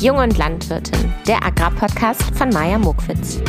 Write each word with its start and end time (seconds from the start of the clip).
Jung 0.00 0.18
und 0.18 0.38
Landwirtin, 0.38 1.12
der 1.26 1.44
Agrarpodcast 1.44 2.22
von 2.36 2.50
Maja 2.50 2.78
Mokwitz. 2.78 3.40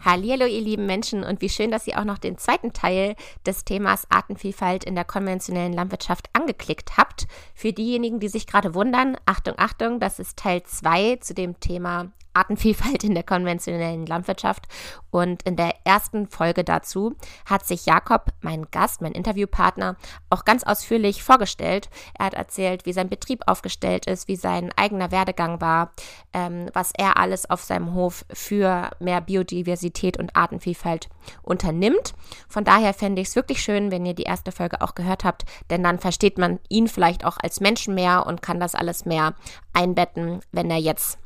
Hallo 0.00 0.46
ihr 0.46 0.60
lieben 0.62 0.86
Menschen 0.86 1.22
und 1.22 1.42
wie 1.42 1.50
schön, 1.50 1.70
dass 1.70 1.86
ihr 1.86 2.00
auch 2.00 2.06
noch 2.06 2.16
den 2.16 2.38
zweiten 2.38 2.72
Teil 2.72 3.14
des 3.44 3.66
Themas 3.66 4.06
Artenvielfalt 4.10 4.84
in 4.84 4.94
der 4.94 5.04
konventionellen 5.04 5.74
Landwirtschaft 5.74 6.30
angeklickt 6.32 6.96
habt. 6.96 7.26
Für 7.54 7.74
diejenigen, 7.74 8.20
die 8.20 8.28
sich 8.28 8.46
gerade 8.46 8.74
wundern, 8.74 9.18
Achtung, 9.26 9.56
Achtung, 9.58 10.00
das 10.00 10.18
ist 10.18 10.38
Teil 10.38 10.62
2 10.62 11.16
zu 11.16 11.34
dem 11.34 11.60
Thema 11.60 12.10
Artenvielfalt 12.34 13.04
in 13.04 13.14
der 13.14 13.22
konventionellen 13.22 14.06
Landwirtschaft. 14.06 14.66
Und 15.10 15.42
in 15.42 15.56
der 15.56 15.74
ersten 15.84 16.28
Folge 16.28 16.64
dazu 16.64 17.14
hat 17.44 17.66
sich 17.66 17.86
Jakob, 17.86 18.32
mein 18.40 18.66
Gast, 18.70 19.02
mein 19.02 19.12
Interviewpartner, 19.12 19.96
auch 20.30 20.44
ganz 20.44 20.64
ausführlich 20.64 21.22
vorgestellt. 21.22 21.90
Er 22.18 22.26
hat 22.26 22.34
erzählt, 22.34 22.86
wie 22.86 22.92
sein 22.92 23.08
Betrieb 23.08 23.42
aufgestellt 23.46 24.06
ist, 24.06 24.28
wie 24.28 24.36
sein 24.36 24.70
eigener 24.76 25.10
Werdegang 25.10 25.60
war, 25.60 25.92
ähm, 26.32 26.70
was 26.72 26.92
er 26.96 27.18
alles 27.18 27.48
auf 27.48 27.62
seinem 27.62 27.94
Hof 27.94 28.24
für 28.32 28.90
mehr 29.00 29.20
Biodiversität 29.20 30.18
und 30.18 30.34
Artenvielfalt 30.34 31.08
unternimmt. 31.42 32.14
Von 32.48 32.64
daher 32.64 32.94
fände 32.94 33.20
ich 33.20 33.28
es 33.28 33.36
wirklich 33.36 33.62
schön, 33.62 33.90
wenn 33.90 34.06
ihr 34.06 34.14
die 34.14 34.22
erste 34.22 34.52
Folge 34.52 34.80
auch 34.80 34.94
gehört 34.94 35.24
habt, 35.24 35.44
denn 35.70 35.82
dann 35.82 35.98
versteht 35.98 36.38
man 36.38 36.58
ihn 36.68 36.88
vielleicht 36.88 37.24
auch 37.24 37.36
als 37.42 37.60
Menschen 37.60 37.94
mehr 37.94 38.26
und 38.26 38.42
kann 38.42 38.60
das 38.60 38.74
alles 38.74 39.04
mehr 39.04 39.34
einbetten, 39.72 40.40
wenn 40.52 40.70
er 40.70 40.78
jetzt 40.78 41.18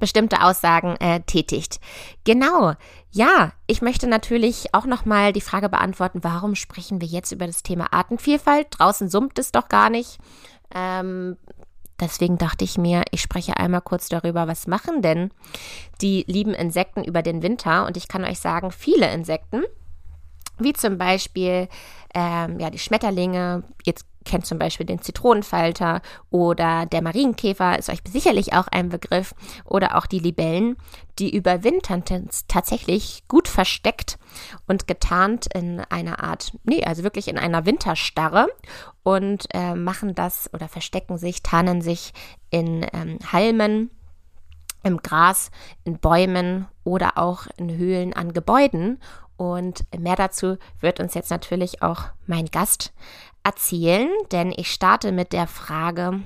bestimmte 0.00 0.42
Aussagen 0.42 0.96
äh, 0.96 1.20
tätigt. 1.20 1.80
Genau. 2.24 2.74
Ja, 3.10 3.52
ich 3.66 3.82
möchte 3.82 4.06
natürlich 4.06 4.74
auch 4.74 4.86
nochmal 4.86 5.32
die 5.32 5.40
Frage 5.40 5.68
beantworten, 5.68 6.20
warum 6.22 6.54
sprechen 6.54 7.00
wir 7.00 7.08
jetzt 7.08 7.32
über 7.32 7.46
das 7.46 7.62
Thema 7.62 7.92
Artenvielfalt? 7.92 8.68
Draußen 8.70 9.08
summt 9.08 9.38
es 9.38 9.52
doch 9.52 9.68
gar 9.68 9.90
nicht. 9.90 10.18
Ähm, 10.74 11.36
deswegen 12.00 12.38
dachte 12.38 12.64
ich 12.64 12.78
mir, 12.78 13.02
ich 13.10 13.20
spreche 13.20 13.58
einmal 13.58 13.82
kurz 13.82 14.08
darüber, 14.08 14.48
was 14.48 14.66
machen 14.66 15.02
denn 15.02 15.30
die 16.00 16.24
lieben 16.26 16.54
Insekten 16.54 17.04
über 17.04 17.22
den 17.22 17.42
Winter? 17.42 17.86
Und 17.86 17.96
ich 17.96 18.08
kann 18.08 18.24
euch 18.24 18.40
sagen, 18.40 18.70
viele 18.70 19.12
Insekten, 19.12 19.62
wie 20.58 20.72
zum 20.72 20.98
Beispiel 20.98 21.68
ähm, 22.14 22.58
ja, 22.58 22.70
die 22.70 22.78
Schmetterlinge, 22.78 23.64
jetzt 23.84 24.06
kennt 24.24 24.46
zum 24.46 24.58
Beispiel 24.58 24.86
den 24.86 25.00
Zitronenfalter 25.00 26.02
oder 26.30 26.86
der 26.86 27.02
Marienkäfer 27.02 27.78
ist 27.78 27.88
euch 27.88 28.00
sicherlich 28.08 28.52
auch 28.54 28.68
ein 28.68 28.88
Begriff 28.88 29.34
oder 29.64 29.96
auch 29.96 30.06
die 30.06 30.18
Libellen, 30.18 30.76
die 31.18 31.34
überwintern 31.34 32.04
tatsächlich 32.48 33.24
gut 33.28 33.48
versteckt 33.48 34.18
und 34.66 34.86
getarnt 34.86 35.46
in 35.54 35.80
einer 35.80 36.22
Art, 36.22 36.52
nee, 36.64 36.84
also 36.84 37.02
wirklich 37.02 37.28
in 37.28 37.38
einer 37.38 37.66
Winterstarre 37.66 38.48
und 39.02 39.46
äh, 39.52 39.74
machen 39.74 40.14
das 40.14 40.52
oder 40.54 40.68
verstecken 40.68 41.18
sich, 41.18 41.42
tarnen 41.42 41.82
sich 41.82 42.12
in 42.50 42.86
ähm, 42.92 43.18
Halmen 43.32 43.90
im 44.82 44.98
Gras, 44.98 45.50
in 45.84 45.98
Bäumen 45.98 46.66
oder 46.84 47.18
auch 47.18 47.46
in 47.56 47.76
Höhlen 47.76 48.12
an 48.12 48.32
Gebäuden. 48.32 49.00
Und 49.36 49.84
mehr 49.98 50.16
dazu 50.16 50.56
wird 50.80 51.00
uns 51.00 51.14
jetzt 51.14 51.30
natürlich 51.30 51.82
auch 51.82 52.04
mein 52.26 52.46
Gast 52.46 52.92
erzählen, 53.44 54.10
denn 54.30 54.52
ich 54.56 54.70
starte 54.70 55.12
mit 55.12 55.32
der 55.32 55.46
Frage, 55.46 56.20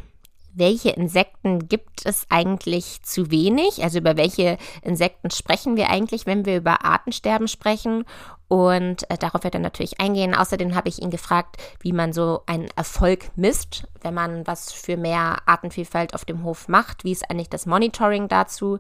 welche 0.57 0.89
Insekten 0.89 1.69
gibt 1.69 2.07
es 2.07 2.27
eigentlich 2.31 3.03
zu 3.03 3.31
wenig? 3.31 3.85
Also 3.85 3.99
über 3.99 4.17
welche 4.17 4.57
Insekten 4.81 5.31
sprechen 5.31 5.77
wir 5.77 5.91
eigentlich, 5.91 6.25
wenn 6.25 6.47
wir 6.47 6.57
über 6.57 6.83
Artensterben 6.83 7.47
sprechen? 7.47 8.07
Und 8.49 9.09
äh, 9.11 9.19
darauf 9.19 9.45
wird 9.45 9.55
er 9.55 9.61
natürlich 9.61 10.01
eingehen. 10.01 10.35
Außerdem 10.35 10.75
habe 10.75 10.89
ich 10.89 11.03
ihn 11.03 11.11
gefragt, 11.11 11.57
wie 11.81 11.93
man 11.93 12.15
so 12.15 12.41
einen 12.47 12.69
Erfolg 12.75 13.27
misst, 13.37 13.87
wenn 14.01 14.15
man 14.15 14.47
was 14.47 14.73
für 14.73 14.97
mehr 14.97 15.39
Artenvielfalt 15.45 16.15
auf 16.15 16.25
dem 16.25 16.43
Hof 16.43 16.69
macht. 16.69 17.05
Wie 17.05 17.13
ist 17.13 17.31
eigentlich 17.31 17.51
das 17.51 17.67
Monitoring 17.67 18.29
dazu? 18.29 18.79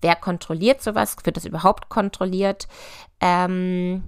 Wer 0.00 0.16
kontrolliert 0.16 0.82
sowas? 0.82 1.16
Wird 1.24 1.36
das 1.36 1.44
überhaupt 1.44 1.90
kontrolliert? 1.90 2.68
Ähm, 3.20 4.02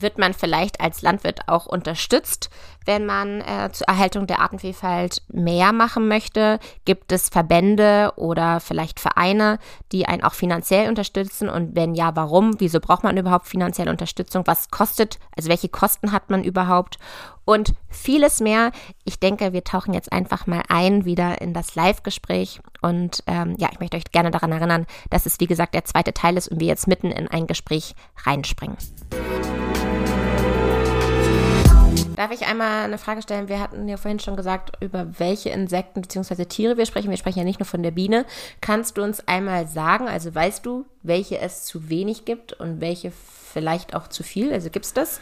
wird 0.00 0.18
man 0.18 0.34
vielleicht 0.34 0.80
als 0.80 1.02
Landwirt 1.02 1.48
auch 1.48 1.66
unterstützt, 1.66 2.50
wenn 2.84 3.04
man 3.04 3.40
äh, 3.40 3.70
zur 3.72 3.88
Erhaltung 3.88 4.26
der 4.26 4.40
Artenvielfalt 4.40 5.22
mehr 5.28 5.72
machen 5.72 6.08
möchte? 6.08 6.58
Gibt 6.84 7.12
es 7.12 7.28
Verbände 7.28 8.12
oder 8.16 8.60
vielleicht 8.60 9.00
Vereine, 9.00 9.58
die 9.92 10.06
einen 10.06 10.22
auch 10.22 10.34
finanziell 10.34 10.88
unterstützen? 10.88 11.48
Und 11.48 11.74
wenn 11.76 11.94
ja, 11.94 12.14
warum? 12.16 12.60
Wieso 12.60 12.80
braucht 12.80 13.04
man 13.04 13.16
überhaupt 13.16 13.46
finanzielle 13.46 13.90
Unterstützung? 13.90 14.46
Was 14.46 14.70
kostet, 14.70 15.18
also 15.36 15.48
welche 15.48 15.68
Kosten 15.68 16.12
hat 16.12 16.30
man 16.30 16.44
überhaupt? 16.44 16.98
Und 17.44 17.74
vieles 17.88 18.40
mehr. 18.40 18.72
Ich 19.04 19.20
denke, 19.20 19.54
wir 19.54 19.64
tauchen 19.64 19.94
jetzt 19.94 20.12
einfach 20.12 20.46
mal 20.46 20.62
ein 20.68 21.06
wieder 21.06 21.40
in 21.40 21.54
das 21.54 21.74
Live-Gespräch. 21.74 22.60
Und 22.82 23.22
ähm, 23.26 23.56
ja, 23.58 23.68
ich 23.72 23.80
möchte 23.80 23.96
euch 23.96 24.04
gerne 24.12 24.30
daran 24.30 24.52
erinnern, 24.52 24.86
dass 25.10 25.24
es, 25.24 25.40
wie 25.40 25.46
gesagt, 25.46 25.74
der 25.74 25.84
zweite 25.84 26.12
Teil 26.12 26.36
ist 26.36 26.48
und 26.48 26.60
wir 26.60 26.66
jetzt 26.66 26.86
mitten 26.86 27.10
in 27.10 27.26
ein 27.26 27.46
Gespräch 27.46 27.94
reinspringen. 28.24 28.76
Darf 32.18 32.32
ich 32.32 32.48
einmal 32.48 32.82
eine 32.82 32.98
Frage 32.98 33.22
stellen? 33.22 33.48
Wir 33.48 33.60
hatten 33.60 33.86
ja 33.86 33.96
vorhin 33.96 34.18
schon 34.18 34.34
gesagt, 34.34 34.72
über 34.82 35.06
welche 35.20 35.50
Insekten 35.50 36.00
bzw. 36.00 36.46
Tiere 36.46 36.76
wir 36.76 36.84
sprechen. 36.84 37.10
Wir 37.10 37.16
sprechen 37.16 37.38
ja 37.38 37.44
nicht 37.44 37.60
nur 37.60 37.66
von 37.66 37.84
der 37.84 37.92
Biene. 37.92 38.26
Kannst 38.60 38.98
du 38.98 39.04
uns 39.04 39.28
einmal 39.28 39.68
sagen, 39.68 40.08
also 40.08 40.34
weißt 40.34 40.66
du, 40.66 40.84
welche 41.04 41.38
es 41.38 41.64
zu 41.64 41.88
wenig 41.88 42.24
gibt 42.24 42.54
und 42.54 42.80
welche 42.80 43.12
vielleicht 43.12 43.94
auch 43.94 44.08
zu 44.08 44.24
viel? 44.24 44.52
Also 44.52 44.68
gibt 44.68 44.86
es 44.86 44.94
das? 44.94 45.20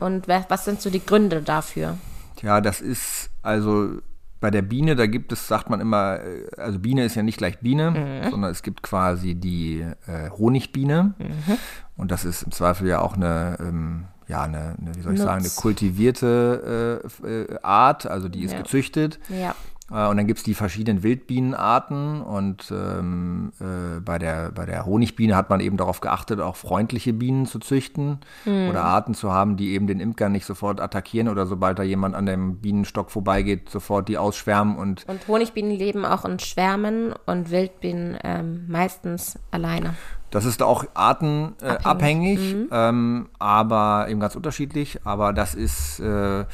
Und 0.00 0.26
was 0.26 0.64
sind 0.64 0.80
so 0.80 0.88
die 0.88 1.04
Gründe 1.04 1.42
dafür? 1.42 1.98
Ja, 2.40 2.62
das 2.62 2.80
ist 2.80 3.28
also 3.42 3.98
bei 4.40 4.50
der 4.50 4.62
Biene, 4.62 4.96
da 4.96 5.04
gibt 5.04 5.32
es, 5.32 5.48
sagt 5.48 5.68
man 5.68 5.80
immer, 5.80 6.20
äh, 6.20 6.46
also 6.56 6.78
Biene 6.78 7.04
ist 7.04 7.14
ja 7.14 7.22
nicht 7.22 7.36
gleich 7.36 7.58
Biene, 7.58 7.90
mhm. 7.90 8.30
sondern 8.30 8.50
es 8.50 8.62
gibt 8.62 8.82
quasi 8.82 9.34
die 9.34 9.84
äh, 10.06 10.30
Honigbiene. 10.30 11.12
Mhm. 11.18 11.58
Und 11.98 12.10
das 12.10 12.24
ist 12.24 12.44
im 12.44 12.52
Zweifel 12.52 12.88
ja 12.88 13.02
auch 13.02 13.16
eine 13.16 13.58
ähm, 13.60 14.06
ja, 14.28 14.42
eine, 14.42 14.76
eine, 14.80 14.94
wie 14.94 15.00
soll 15.00 15.14
ich 15.14 15.18
Nutz. 15.18 15.26
sagen, 15.26 15.40
eine 15.40 15.52
kultivierte 15.54 17.02
äh, 17.24 17.26
äh, 17.26 17.58
Art, 17.62 18.06
also 18.06 18.28
die 18.28 18.44
ist 18.44 18.52
ja. 18.52 18.58
gezüchtet. 18.58 19.18
Ja. 19.28 19.54
Äh, 19.90 20.08
und 20.08 20.16
dann 20.16 20.26
gibt 20.26 20.38
es 20.38 20.44
die 20.44 20.54
verschiedenen 20.54 21.02
Wildbienenarten 21.02 22.20
und 22.20 22.70
ähm, 22.70 23.52
äh, 23.60 24.00
bei, 24.00 24.18
der, 24.18 24.52
bei 24.52 24.66
der 24.66 24.86
Honigbiene 24.86 25.34
hat 25.34 25.50
man 25.50 25.60
eben 25.60 25.76
darauf 25.76 26.00
geachtet, 26.00 26.40
auch 26.40 26.56
freundliche 26.56 27.12
Bienen 27.12 27.46
zu 27.46 27.58
züchten 27.58 28.18
mhm. 28.44 28.68
oder 28.68 28.84
Arten 28.84 29.14
zu 29.14 29.32
haben, 29.32 29.56
die 29.56 29.70
eben 29.70 29.86
den 29.86 30.00
Imker 30.00 30.28
nicht 30.28 30.44
sofort 30.44 30.80
attackieren 30.80 31.28
oder 31.28 31.46
sobald 31.46 31.78
da 31.78 31.82
jemand 31.82 32.14
an 32.14 32.26
dem 32.26 32.56
Bienenstock 32.56 33.10
vorbeigeht, 33.10 33.70
sofort 33.70 34.08
die 34.08 34.18
ausschwärmen. 34.18 34.76
Und, 34.76 35.06
und 35.08 35.26
Honigbienen 35.26 35.72
leben 35.72 36.04
auch 36.04 36.24
in 36.24 36.38
Schwärmen 36.38 37.14
und 37.26 37.50
Wildbienen 37.50 38.18
ähm, 38.22 38.66
meistens 38.68 39.38
alleine. 39.50 39.94
Das 40.30 40.44
ist 40.44 40.62
auch 40.62 40.84
artenabhängig, 40.94 42.38
äh, 42.38 42.54
mhm. 42.54 42.68
ähm, 42.70 43.28
aber 43.38 44.06
eben 44.08 44.20
ganz 44.20 44.36
unterschiedlich. 44.36 45.00
Aber 45.04 45.32
das 45.32 45.54
ist, 45.54 46.00
äh, 46.00 46.44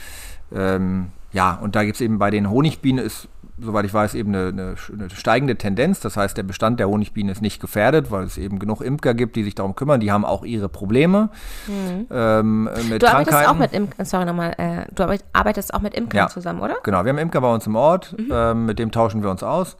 ähm, 0.54 1.08
ja, 1.32 1.58
und 1.60 1.74
da 1.74 1.84
gibt 1.84 1.96
es 1.96 2.00
eben 2.00 2.18
bei 2.18 2.30
den 2.30 2.48
Honigbienen 2.48 3.04
ist, 3.04 3.28
soweit 3.58 3.84
ich 3.84 3.92
weiß, 3.92 4.14
eben 4.14 4.34
eine, 4.34 4.48
eine, 4.48 4.74
eine, 4.92 5.10
steigende 5.10 5.56
Tendenz. 5.56 5.98
Das 5.98 6.16
heißt, 6.16 6.36
der 6.36 6.44
Bestand 6.44 6.78
der 6.78 6.88
Honigbienen 6.88 7.32
ist 7.32 7.42
nicht 7.42 7.60
gefährdet, 7.60 8.12
weil 8.12 8.24
es 8.24 8.38
eben 8.38 8.60
genug 8.60 8.80
Imker 8.80 9.14
gibt, 9.14 9.34
die 9.34 9.42
sich 9.42 9.56
darum 9.56 9.74
kümmern. 9.74 9.98
Die 9.98 10.12
haben 10.12 10.24
auch 10.24 10.44
ihre 10.44 10.68
Probleme 10.68 11.30
mhm. 11.66 12.06
ähm, 12.12 12.64
mit 12.88 13.02
du 13.02 13.06
Krankheiten. 13.06 13.34
arbeitest 13.34 13.48
auch 13.48 13.58
mit 13.58 13.72
Imkern, 13.72 14.06
sorry 14.06 14.24
nochmal, 14.24 14.54
äh, 14.58 14.86
du 14.94 15.18
arbeitest 15.32 15.74
auch 15.74 15.80
mit 15.80 15.94
Imkern 15.94 16.18
ja, 16.18 16.28
zusammen, 16.28 16.60
oder? 16.60 16.76
Genau, 16.84 17.04
wir 17.04 17.10
haben 17.10 17.18
Imker 17.18 17.40
bei 17.40 17.52
uns 17.52 17.66
im 17.66 17.74
Ort, 17.74 18.14
mhm. 18.16 18.28
ähm, 18.30 18.66
mit 18.66 18.78
dem 18.78 18.92
tauschen 18.92 19.22
wir 19.22 19.30
uns 19.30 19.42
aus 19.42 19.76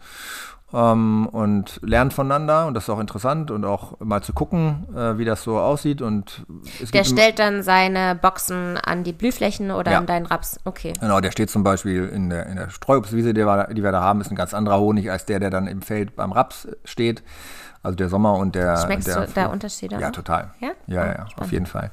ähm, 0.73 1.29
und 1.31 1.81
lernt 1.83 2.13
voneinander 2.13 2.67
und 2.67 2.75
das 2.75 2.85
ist 2.85 2.91
auch 2.91 2.99
interessant 2.99 3.51
und 3.51 3.65
auch 3.65 4.01
mal 4.01 4.23
zu 4.23 4.33
gucken, 4.33 4.87
äh, 4.95 5.19
wie 5.19 5.25
das 5.25 5.43
so 5.43 5.59
aussieht. 5.59 6.03
Und 6.03 6.45
der 6.93 7.05
stellt 7.05 7.39
dann 7.39 7.63
seine 7.63 8.15
Boxen 8.15 8.77
an 8.79 9.05
die 9.05 9.13
Blühflächen 9.13 9.71
oder 9.71 9.93
ja. 9.93 9.99
an 9.99 10.07
deinen 10.07 10.27
Raps. 10.27 10.59
Okay. 10.65 10.93
Genau, 11.01 11.21
der 11.21 11.31
steht 11.31 11.51
zum 11.51 11.63
Beispiel 11.63 12.09
in 12.09 12.31
der, 12.31 12.47
in 12.47 12.57
der 12.57 12.71
Streuobstwiese, 12.71 13.35
die 13.35 13.45
wir, 13.45 13.69
die 13.73 13.83
wir 13.83 13.93
da 13.93 14.01
haben, 14.01 14.21
ist 14.21 14.31
ein 14.31 14.37
ganz 14.37 14.55
anderer 14.55 14.81
Honig 14.81 15.11
als 15.11 15.27
der, 15.27 15.41
der 15.41 15.51
dann 15.51 15.67
im 15.67 15.83
Feld 15.83 16.17
beim 16.17 16.33
Raps 16.33 16.69
steht. 16.85 17.23
Also 17.83 17.97
der 17.97 18.09
Sommer 18.09 18.35
und 18.35 18.55
der. 18.55 18.79
Schmeckst 18.79 19.09
der, 19.09 19.27
du 19.27 19.33
da 19.35 19.47
Unterschiede? 19.47 19.99
Ja, 20.01 20.11
total. 20.11 20.55
Ja, 20.59 20.71
ja, 20.87 21.07
ja, 21.07 21.27
oh, 21.37 21.43
auf 21.43 21.53
jeden 21.53 21.67
Fall. 21.67 21.91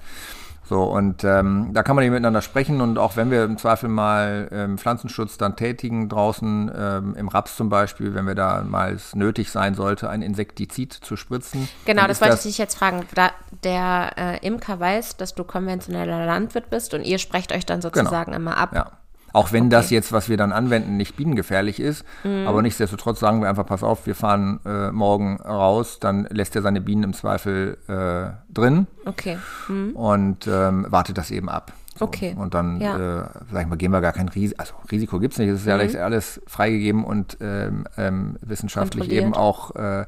So, 0.71 0.83
und 0.83 1.25
ähm, 1.25 1.71
da 1.73 1.83
kann 1.83 1.97
man 1.97 2.05
eben 2.05 2.13
miteinander 2.13 2.41
sprechen 2.41 2.79
und 2.79 2.97
auch 2.97 3.17
wenn 3.17 3.29
wir 3.29 3.43
im 3.43 3.57
Zweifel 3.57 3.89
mal 3.89 4.47
ähm, 4.53 4.77
Pflanzenschutz 4.77 5.37
dann 5.37 5.57
tätigen, 5.57 6.07
draußen 6.07 6.71
ähm, 6.73 7.13
im 7.17 7.27
Raps 7.27 7.57
zum 7.57 7.67
Beispiel, 7.67 8.15
wenn 8.15 8.25
wir 8.25 8.35
da 8.35 8.63
mal 8.63 8.93
es 8.93 9.13
nötig 9.13 9.51
sein 9.51 9.75
sollte, 9.75 10.09
ein 10.09 10.21
Insektizid 10.21 10.93
zu 10.93 11.17
spritzen. 11.17 11.67
Genau, 11.83 12.07
das 12.07 12.21
wollte 12.21 12.35
das 12.35 12.45
ich 12.45 12.51
dich 12.51 12.57
jetzt 12.57 12.77
fragen. 12.77 13.05
Da 13.15 13.31
der 13.65 14.13
äh, 14.15 14.47
Imker 14.47 14.79
weiß, 14.79 15.17
dass 15.17 15.35
du 15.35 15.43
konventioneller 15.43 16.25
Landwirt 16.25 16.69
bist 16.69 16.93
und 16.93 17.03
ihr 17.03 17.17
sprecht 17.17 17.51
euch 17.51 17.65
dann 17.65 17.81
genau. 17.81 17.93
sozusagen 17.93 18.31
genau. 18.31 18.37
immer 18.37 18.57
ab. 18.57 18.73
Ja. 18.73 18.91
Auch 19.33 19.51
wenn 19.51 19.63
okay. 19.63 19.71
das 19.71 19.89
jetzt, 19.89 20.11
was 20.11 20.29
wir 20.29 20.37
dann 20.37 20.51
anwenden, 20.51 20.97
nicht 20.97 21.15
bienengefährlich 21.15 21.79
ist. 21.79 22.05
Mhm. 22.23 22.47
Aber 22.47 22.61
nichtsdestotrotz 22.61 23.19
sagen 23.19 23.41
wir 23.41 23.49
einfach, 23.49 23.65
pass 23.65 23.83
auf, 23.83 24.05
wir 24.05 24.15
fahren 24.15 24.59
äh, 24.65 24.91
morgen 24.91 25.37
raus, 25.41 25.99
dann 25.99 26.27
lässt 26.29 26.55
er 26.55 26.61
seine 26.61 26.81
Bienen 26.81 27.03
im 27.03 27.13
Zweifel 27.13 27.77
äh, 27.87 28.53
drin. 28.53 28.87
Okay. 29.05 29.37
Mhm. 29.67 29.91
Und 29.95 30.47
ähm, 30.47 30.85
wartet 30.89 31.17
das 31.17 31.31
eben 31.31 31.49
ab. 31.49 31.73
So. 31.97 32.05
Okay. 32.05 32.35
Und 32.37 32.53
dann, 32.53 32.79
Ja. 32.79 32.95
äh, 33.21 33.23
sag 33.51 33.63
ich 33.63 33.67
mal, 33.67 33.75
gehen 33.75 33.91
wir 33.91 33.99
gar 34.01 34.13
kein 34.13 34.29
Risiko, 34.29 34.59
also 34.61 34.73
Risiko 34.91 35.19
gibt 35.19 35.33
es 35.33 35.39
nicht, 35.39 35.49
es 35.49 35.59
ist 35.61 35.67
ja 35.67 35.73
alles, 35.75 35.95
alles 35.95 36.41
freigegeben 36.47 37.03
und 37.03 37.37
ähm, 37.41 37.83
ähm, 37.97 38.37
wissenschaftlich 38.41 39.11
eben 39.11 39.33
auch 39.33 39.75
äh, 39.75 40.05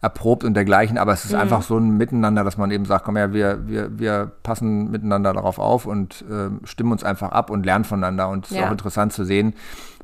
erprobt 0.00 0.44
und 0.44 0.54
dergleichen, 0.54 0.96
aber 0.96 1.12
es 1.12 1.24
ist 1.24 1.34
einfach 1.34 1.62
so 1.62 1.76
ein 1.76 1.96
Miteinander, 1.96 2.44
dass 2.44 2.56
man 2.56 2.70
eben 2.70 2.84
sagt, 2.84 3.04
komm 3.04 3.16
her, 3.16 3.32
wir, 3.32 3.66
wir, 3.66 3.98
wir 3.98 4.30
passen 4.44 4.90
miteinander 4.92 5.32
darauf 5.32 5.58
auf 5.58 5.86
und 5.86 6.24
ähm, 6.30 6.60
stimmen 6.64 6.92
uns 6.92 7.02
einfach 7.02 7.32
ab 7.32 7.50
und 7.50 7.66
lernen 7.66 7.84
voneinander 7.84 8.28
und 8.28 8.44
es 8.46 8.52
ist 8.52 8.58
Ja. 8.58 8.68
auch 8.68 8.72
interessant 8.72 9.12
zu 9.12 9.24
sehen, 9.24 9.54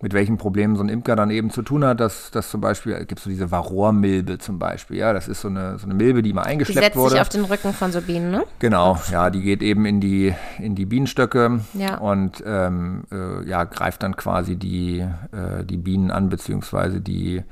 mit 0.03 0.15
welchen 0.15 0.39
Problemen 0.39 0.77
so 0.77 0.83
ein 0.83 0.89
Imker 0.89 1.15
dann 1.15 1.31
eben 1.31 1.51
zu 1.51 1.61
tun 1.63 1.85
hat, 1.85 2.01
dass, 2.01 2.31
dass 2.31 2.51
zum 2.51 2.63
Beispiel, 2.63 2.97
gibt 3.05 3.19
es 3.19 3.25
so 3.25 3.31
diese 3.31 3.51
Varroa-Milbe 3.51 4.39
zum 4.39 4.59
Beispiel, 4.59 4.97
ja, 4.97 5.13
das 5.13 5.29
ist 5.29 5.43
so 5.43 5.49
eine, 5.49 5.79
so 5.79 5.85
eine 5.85 5.93
Milbe, 5.95 6.23
die 6.23 6.33
mal 6.33 6.43
Die 6.45 6.49
eingeschleppt 6.49 6.85
setzt 6.87 6.97
wurde. 6.97 7.11
sich 7.13 7.21
auf 7.21 7.29
den 7.29 7.45
Rücken 7.45 7.75
von 7.75 7.93
so 7.93 8.01
Bienen, 8.01 8.31
ne? 8.31 8.45
Genau, 8.61 8.99
ja, 9.13 9.29
die 9.29 9.43
geht 9.43 9.63
eben 9.63 9.85
in 9.85 10.01
die, 10.01 10.35
in 10.59 10.75
die 10.75 10.87
Bienenstöcke 11.29 11.61
Ja. 11.75 11.99
und 11.99 12.43
ähm, 12.47 13.05
äh, 13.13 13.49
ja, 13.49 13.65
greift 13.65 14.03
dann 14.03 14.17
quasi 14.17 14.57
die, 14.57 15.01
äh, 15.01 15.65
die 15.65 15.77
Bienen 15.77 16.11
an, 16.11 16.29
beziehungsweise 16.29 17.01
die 17.01 17.43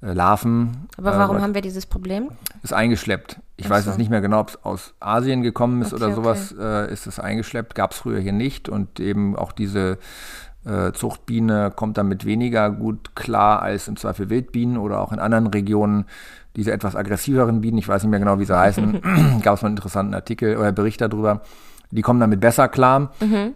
äh, 0.00 0.12
Larven. 0.12 0.88
Aber 0.96 1.14
äh, 1.14 1.18
warum 1.18 1.40
haben 1.40 1.54
wir 1.54 1.62
dieses 1.62 1.86
Problem? 1.86 2.30
ist 2.62 2.72
eingeschleppt. 2.72 3.40
Ich 3.56 3.66
Ach 3.66 3.70
weiß 3.70 3.84
so. 3.84 3.90
jetzt 3.90 3.98
nicht 3.98 4.10
mehr 4.10 4.20
genau, 4.20 4.40
ob 4.40 4.50
es 4.50 4.64
aus 4.64 4.94
Asien 5.00 5.42
gekommen 5.42 5.82
ist 5.82 5.92
Okay, 5.92 6.04
oder 6.04 6.14
sowas, 6.14 6.54
äh, 6.58 6.92
ist 6.92 7.06
es 7.06 7.18
eingeschleppt. 7.18 7.74
Gab 7.74 7.92
es 7.92 7.98
früher 7.98 8.20
hier 8.20 8.32
nicht 8.32 8.68
und 8.68 9.00
eben 9.00 9.36
auch 9.36 9.52
diese 9.52 9.98
äh, 10.64 10.92
Zuchtbiene 10.92 11.72
kommt 11.74 11.98
damit 11.98 12.24
weniger 12.24 12.70
gut 12.70 13.14
klar 13.14 13.62
als 13.62 13.88
im 13.88 13.96
Zweifel 13.96 14.28
Wildbienen 14.28 14.76
oder 14.76 15.00
auch 15.00 15.12
in 15.12 15.18
anderen 15.18 15.46
Regionen 15.46 16.04
diese 16.56 16.72
etwas 16.72 16.96
aggressiveren 16.96 17.60
Bienen, 17.60 17.78
ich 17.78 17.86
weiß 17.86 18.02
nicht 18.02 18.10
mehr 18.10 18.18
genau, 18.18 18.40
wie 18.40 18.44
sie 18.44 18.58
heißen, 18.58 19.00
gab 19.42 19.54
es 19.56 19.62
mal 19.62 19.68
einen 19.68 19.76
interessanten 19.76 20.14
Artikel 20.14 20.56
oder 20.56 20.72
Bericht 20.72 21.00
darüber. 21.00 21.42
Die 21.90 22.02
kommen 22.02 22.20
damit 22.20 22.40
besser 22.40 22.68
klar. 22.68 23.12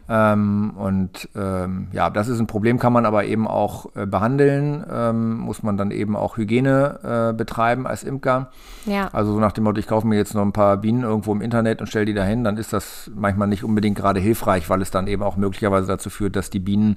Ähm, 0.08 0.73
und 0.76 1.29
ähm, 1.37 1.88
ja, 1.93 2.08
das 2.08 2.29
ist 2.29 2.38
ein 2.40 2.46
Problem, 2.46 2.79
kann 2.79 2.93
man 2.93 3.05
aber 3.05 3.25
eben 3.25 3.46
auch 3.46 3.94
äh, 3.94 4.06
behandeln. 4.06 4.84
Ähm, 4.90 5.37
muss 5.38 5.62
man 5.62 5.76
dann 5.76 5.90
eben 5.90 6.17
auch 6.17 6.38
Hygiene 6.38 7.31
äh, 7.32 7.37
betreiben 7.37 7.87
als 7.87 8.02
Imker. 8.05 8.50
Ja. 8.87 9.08
Also 9.12 9.32
so 9.34 9.38
nach 9.38 9.52
dem 9.52 9.64
Motto, 9.64 9.79
ich 9.79 9.87
kaufe 9.87 10.06
mir 10.06 10.17
jetzt 10.17 10.34
noch 10.34 10.43
ein 10.43 10.52
paar 10.52 10.79
Bienen 10.79 11.02
irgendwo 11.02 11.32
im 11.32 11.43
Internet 11.43 11.81
und 11.82 11.88
stelle 11.88 12.06
die 12.06 12.14
dahin, 12.14 12.43
dann 12.43 12.56
ist 12.56 12.73
das 12.73 13.11
manchmal 13.14 13.49
nicht 13.49 13.64
unbedingt 13.64 13.99
gerade 13.99 14.19
hilfreich, 14.19 14.70
weil 14.70 14.81
es 14.81 14.90
dann 14.90 15.08
eben 15.08 15.23
auch 15.23 15.37
möglicherweise 15.37 15.87
dazu 15.88 16.08
führt, 16.08 16.34
dass 16.34 16.49
die 16.49 16.58
Bienen 16.58 16.96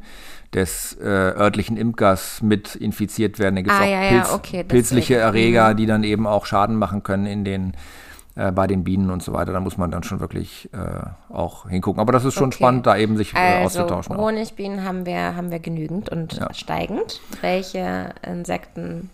des 0.54 0.94
äh, 1.02 1.06
örtlichen 1.06 1.76
Imkers 1.76 2.42
mit 2.42 2.76
infiziert 2.76 3.40
werden. 3.40 3.56
Da 3.56 3.62
gibt 3.62 3.74
es 3.74 3.80
Ah, 3.80 3.84
auch 3.84 3.88
ja, 3.90 4.02
ja, 4.04 4.10
Pilz, 4.10 4.34
okay, 4.34 4.42
deswegen. 4.52 4.68
pilzliche 4.70 5.16
Erreger, 5.16 5.74
die 5.74 5.86
dann 5.86 6.04
eben 6.06 6.26
auch 6.28 6.46
Schaden 6.46 6.78
machen 6.78 7.04
können 7.04 7.26
in 7.26 7.44
den 7.44 7.74
äh, 8.36 8.52
bei 8.52 8.68
den 8.68 8.84
Bienen 8.84 9.10
und 9.12 9.24
so 9.24 9.34
weiter. 9.34 9.54
Da 9.54 9.60
muss 9.60 9.78
man 9.78 9.92
dann 9.92 10.04
schon 10.04 10.20
wirklich 10.20 10.70
äh, 10.74 11.34
auch 11.34 11.68
hingucken. 11.70 12.00
Aber 12.00 12.12
das 12.12 12.26
ist 12.26 12.34
schon 12.34 12.48
Okay. 12.48 12.56
spannend, 12.58 12.86
da 12.86 12.98
eben 12.98 13.18
sich 13.18 13.34
äh, 13.34 13.38
Also 13.38 13.80
auszutauschen. 13.82 14.16
auch. 14.16 14.22
Honigbienen 14.22 14.84
haben 14.84 15.06
wir, 15.06 15.36
haben 15.36 15.52
wir 15.52 15.60
genügend 15.60 16.10
und 16.10 16.34
Ja. 16.34 16.54
steigend. 16.54 17.22
Welche 17.42 18.10
Insekten 18.26 19.10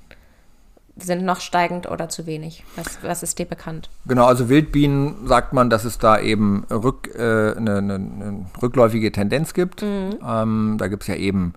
sind 0.98 1.24
noch 1.24 1.40
steigend 1.40 1.90
oder 1.90 2.10
zu 2.10 2.26
wenig? 2.26 2.64
Was, 2.76 3.00
was 3.02 3.24
ist 3.24 3.40
dir 3.40 3.46
bekannt? 3.46 3.90
Genau, 4.06 4.26
also 4.26 4.50
Wildbienen 4.50 5.26
sagt 5.26 5.54
man, 5.54 5.70
dass 5.70 5.86
es 5.86 5.98
da 5.98 6.20
eben 6.20 6.66
rück, 6.70 7.10
äh, 7.16 7.56
eine, 7.56 7.78
eine, 7.78 7.94
eine 7.96 8.46
rückläufige 8.62 9.12
Tendenz 9.12 9.54
gibt. 9.54 9.82
Ähm, 9.82 10.76
da 10.78 10.88
gibt 10.90 11.04
es 11.04 11.08
ja 11.08 11.16
eben, 11.16 11.54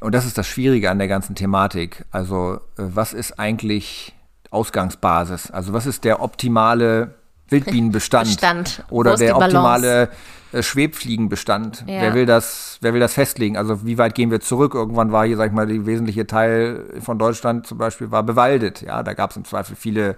und 0.00 0.14
das 0.14 0.24
ist 0.26 0.38
das 0.38 0.46
Schwierige 0.48 0.90
an 0.90 0.98
der 0.98 1.06
ganzen 1.06 1.34
Thematik, 1.34 2.04
also 2.10 2.54
äh, 2.54 2.58
was 2.78 3.12
ist 3.12 3.38
eigentlich 3.38 4.14
Ausgangsbasis? 4.50 5.50
Also 5.50 5.72
was 5.72 5.86
ist 5.86 6.04
der 6.04 6.22
optimale 6.22 7.14
Wildbienenbestand? 7.48 8.26
Bestand. 8.26 8.84
Oder 8.90 9.16
der 9.16 9.36
optimale 9.36 10.10
äh, 10.52 10.62
Schwebfliegenbestand? 10.62 11.84
Ja. 11.86 12.02
Wer, 12.02 12.14
will 12.14 12.26
das, 12.26 12.78
wer 12.80 12.92
will 12.94 13.00
das 13.00 13.14
festlegen? 13.14 13.56
Also 13.56 13.84
wie 13.86 13.98
weit 13.98 14.14
gehen 14.14 14.30
wir 14.30 14.40
zurück? 14.40 14.74
Irgendwann 14.74 15.12
war 15.12 15.26
hier, 15.26 15.36
sag 15.36 15.48
ich 15.48 15.52
mal, 15.52 15.66
die 15.66 15.86
wesentliche 15.86 16.26
Teil 16.26 16.84
von 17.00 17.18
Deutschland 17.18 17.66
zum 17.66 17.78
Beispiel 17.78 18.10
war 18.10 18.22
bewaldet. 18.22 18.82
Ja, 18.82 19.02
da 19.02 19.14
gab 19.14 19.30
es 19.30 19.36
im 19.36 19.44
Zweifel 19.44 19.76
viele 19.76 20.16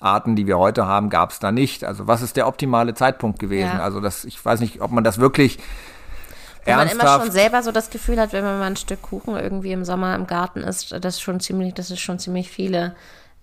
Arten, 0.00 0.36
die 0.36 0.46
wir 0.46 0.58
heute 0.58 0.86
haben, 0.86 1.10
gab 1.10 1.30
es 1.30 1.38
da 1.38 1.52
nicht. 1.52 1.84
Also 1.84 2.06
was 2.06 2.22
ist 2.22 2.36
der 2.36 2.46
optimale 2.46 2.94
Zeitpunkt 2.94 3.38
gewesen? 3.38 3.76
Ja. 3.76 3.82
Also 3.82 4.00
das, 4.00 4.24
ich 4.24 4.42
weiß 4.42 4.60
nicht, 4.60 4.80
ob 4.80 4.90
man 4.90 5.04
das 5.04 5.18
wirklich 5.18 5.58
Wenn 6.64 6.76
man 6.76 6.88
immer 6.88 7.20
schon 7.20 7.30
selber 7.30 7.62
so 7.62 7.72
das 7.72 7.90
Gefühl 7.90 8.18
hat, 8.18 8.32
wenn 8.32 8.44
man 8.44 8.58
mal 8.58 8.66
ein 8.66 8.76
Stück 8.76 9.02
Kuchen 9.02 9.36
irgendwie 9.36 9.72
im 9.72 9.84
Sommer 9.84 10.14
im 10.14 10.26
Garten 10.26 10.60
isst, 10.60 10.94
das 11.04 11.20
schon 11.20 11.40
ziemlich, 11.40 11.74
dass 11.74 11.90
es 11.90 12.00
schon 12.00 12.18
ziemlich 12.18 12.50
viele 12.50 12.94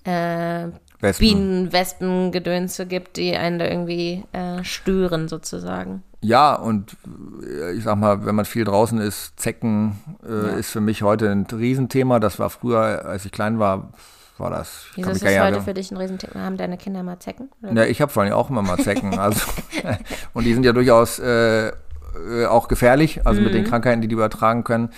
äh, 0.03 0.67
Wespen. 0.99 1.27
Bienen, 1.27 1.73
Wespen, 1.73 2.31
Gedönse 2.31 2.85
gibt, 2.85 3.17
die 3.17 3.35
einen 3.35 3.59
da 3.59 3.65
irgendwie 3.65 4.23
äh, 4.31 4.63
stören 4.63 5.27
sozusagen. 5.27 6.03
Ja, 6.21 6.55
und 6.55 6.97
äh, 7.45 7.73
ich 7.73 7.83
sag 7.83 7.97
mal, 7.97 8.25
wenn 8.25 8.33
man 8.33 8.45
viel 8.45 8.63
draußen 8.65 8.99
ist, 8.99 9.39
Zecken 9.39 9.99
äh, 10.27 10.59
ist 10.59 10.71
für 10.71 10.81
mich 10.81 11.03
heute 11.03 11.29
ein 11.29 11.45
Riesenthema. 11.45 12.19
Das 12.19 12.39
war 12.39 12.49
früher, 12.49 13.05
als 13.05 13.25
ich 13.25 13.31
klein 13.31 13.59
war, 13.59 13.91
war 14.39 14.49
das. 14.49 14.85
Ich 14.91 14.97
Wieso 14.97 15.11
ist 15.11 15.23
das 15.23 15.39
heute 15.39 15.61
für 15.61 15.73
dich 15.75 15.91
ein 15.91 15.97
Riesenthema? 15.97 16.41
Haben 16.41 16.57
deine 16.57 16.77
Kinder 16.77 17.03
mal 17.03 17.19
Zecken? 17.19 17.49
Oder? 17.61 17.73
Ja, 17.73 17.85
ich 17.85 18.01
habe 18.01 18.11
vor 18.11 18.23
allem 18.23 18.33
auch 18.33 18.49
immer 18.49 18.63
mal 18.63 18.77
Zecken. 18.77 19.17
Also, 19.19 19.41
und 20.33 20.45
die 20.45 20.53
sind 20.53 20.63
ja 20.63 20.73
durchaus 20.73 21.19
äh, 21.19 21.67
äh, 21.67 22.45
auch 22.47 22.67
gefährlich, 22.67 23.25
also 23.25 23.41
mit 23.41 23.53
den 23.53 23.63
Mhm. 23.63 23.67
Krankheiten, 23.67 24.01
die 24.01 24.07
die 24.07 24.13
übertragen 24.13 24.63
können. 24.63 24.89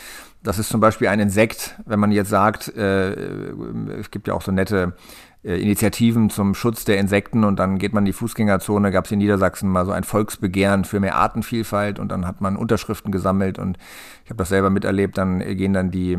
Das 0.42 0.58
ist 0.58 0.70
zum 0.70 0.80
Beispiel 0.80 1.10
ein 1.10 1.20
Insekt, 1.20 1.78
wenn 1.86 2.00
man 2.00 2.12
jetzt 2.12 2.30
sagt, 2.30 2.70
äh, 2.76 3.12
es 4.00 4.10
gibt 4.10 4.28
ja 4.28 4.34
auch 4.34 4.42
so 4.42 4.52
nette 4.52 4.96
äh, 5.44 5.62
Initiativen 5.62 6.30
zum 6.30 6.56
Schutz 6.56 6.86
der 6.86 6.98
Insekten 6.98 7.44
und 7.44 7.60
dann 7.60 7.78
geht 7.78 7.94
man 7.94 8.04
in 8.04 8.08
die 8.08 8.14
Fußgängerzone, 8.14 8.92
gab 8.92 9.06
es 9.06 9.12
in 9.12 9.20
Niedersachsen 9.20 9.70
mal 9.70 9.86
so 9.86 9.92
ein 9.92 10.06
Volksbegehren 10.06 10.86
für 10.86 11.02
mehr 11.02 11.16
Artenvielfalt 11.16 12.00
und 12.00 12.10
dann 12.10 12.26
hat 12.26 12.40
man 12.40 12.56
Unterschriften 12.56 13.12
gesammelt 13.12 13.60
und 13.60 13.78
ich 14.24 14.30
habe 14.30 14.38
das 14.38 14.50
selber 14.50 14.70
miterlebt, 14.70 15.18
dann 15.18 15.40
gehen 15.40 15.74
dann 15.74 15.92
die 15.92 16.18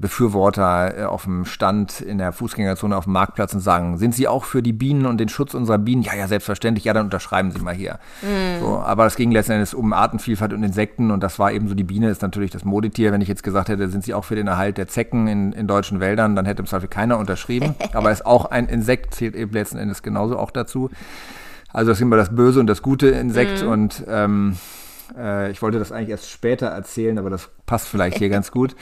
Befürworter 0.00 0.98
äh, 0.98 1.04
auf 1.04 1.24
dem 1.24 1.46
Stand 1.46 2.00
in 2.00 2.18
der 2.18 2.32
Fußgängerzone 2.32 2.96
auf 2.96 3.04
dem 3.04 3.14
Marktplatz 3.14 3.54
und 3.54 3.60
sagen, 3.60 3.96
sind 3.96 4.14
Sie 4.14 4.28
auch 4.28 4.44
für 4.44 4.62
die 4.62 4.72
Bienen 4.72 5.06
und 5.06 5.18
den 5.18 5.28
Schutz 5.28 5.54
unserer 5.54 5.78
Bienen? 5.78 6.02
Ja, 6.02 6.14
ja, 6.14 6.28
selbstverständlich. 6.28 6.84
Ja, 6.84 6.92
dann 6.92 7.06
unterschreiben 7.06 7.50
Sie 7.50 7.60
mal 7.60 7.74
hier. 7.74 7.98
So, 8.60 8.78
aber 8.78 9.06
es 9.06 9.16
ging 9.16 9.30
letzten 9.32 9.52
Endes 9.52 9.72
um 9.72 9.92
Artenvielfalt 9.92 10.52
und 10.52 10.62
Insekten 10.62 11.10
und 11.10 11.22
das 11.22 11.38
war 11.38 11.52
eben 11.52 11.68
so, 11.68 11.74
die 11.74 11.84
Biene 11.84 12.10
ist 12.10 12.22
natürlich 12.22 12.50
das 12.50 12.64
Modetier. 12.64 13.12
Wenn 13.12 13.20
ich 13.20 13.28
jetzt 13.28 13.42
gesagt 13.42 13.68
hätte, 13.68 13.88
sind 13.88 14.04
Sie 14.04 14.12
auch 14.12 14.24
für 14.24 14.34
den 14.36 14.46
Erhalt 14.46 14.76
der 14.76 14.88
Zecken 14.88 15.26
in, 15.26 15.52
in 15.52 15.66
deutschen 15.66 16.00
Wäldern, 16.00 16.36
dann 16.36 16.44
hätte 16.44 16.60
im 16.60 16.66
Zweifel 16.66 16.88
keiner 16.88 17.18
unterschrieben. 17.18 17.74
aber 17.94 18.10
es 18.10 18.20
ist 18.20 18.26
auch 18.26 18.46
ein 18.46 18.66
Insekt, 18.68 19.14
zählt 19.14 19.34
eben 19.34 19.52
letzten 19.52 19.78
Endes 19.78 20.02
genauso 20.02 20.38
auch 20.38 20.50
dazu. 20.50 20.90
Also 21.72 21.90
das 21.90 21.98
ist 21.98 22.02
immer 22.02 22.16
das 22.16 22.34
böse 22.34 22.60
und 22.60 22.68
das 22.68 22.82
gute 22.82 23.08
Insekt 23.08 23.62
und 23.62 24.04
ähm, 24.08 24.56
äh, 25.16 25.50
ich 25.50 25.62
wollte 25.62 25.78
das 25.78 25.92
eigentlich 25.92 26.10
erst 26.10 26.30
später 26.30 26.66
erzählen, 26.66 27.18
aber 27.18 27.30
das 27.30 27.50
passt 27.66 27.88
vielleicht 27.88 28.18
hier 28.18 28.28
ganz 28.28 28.50
gut. 28.50 28.76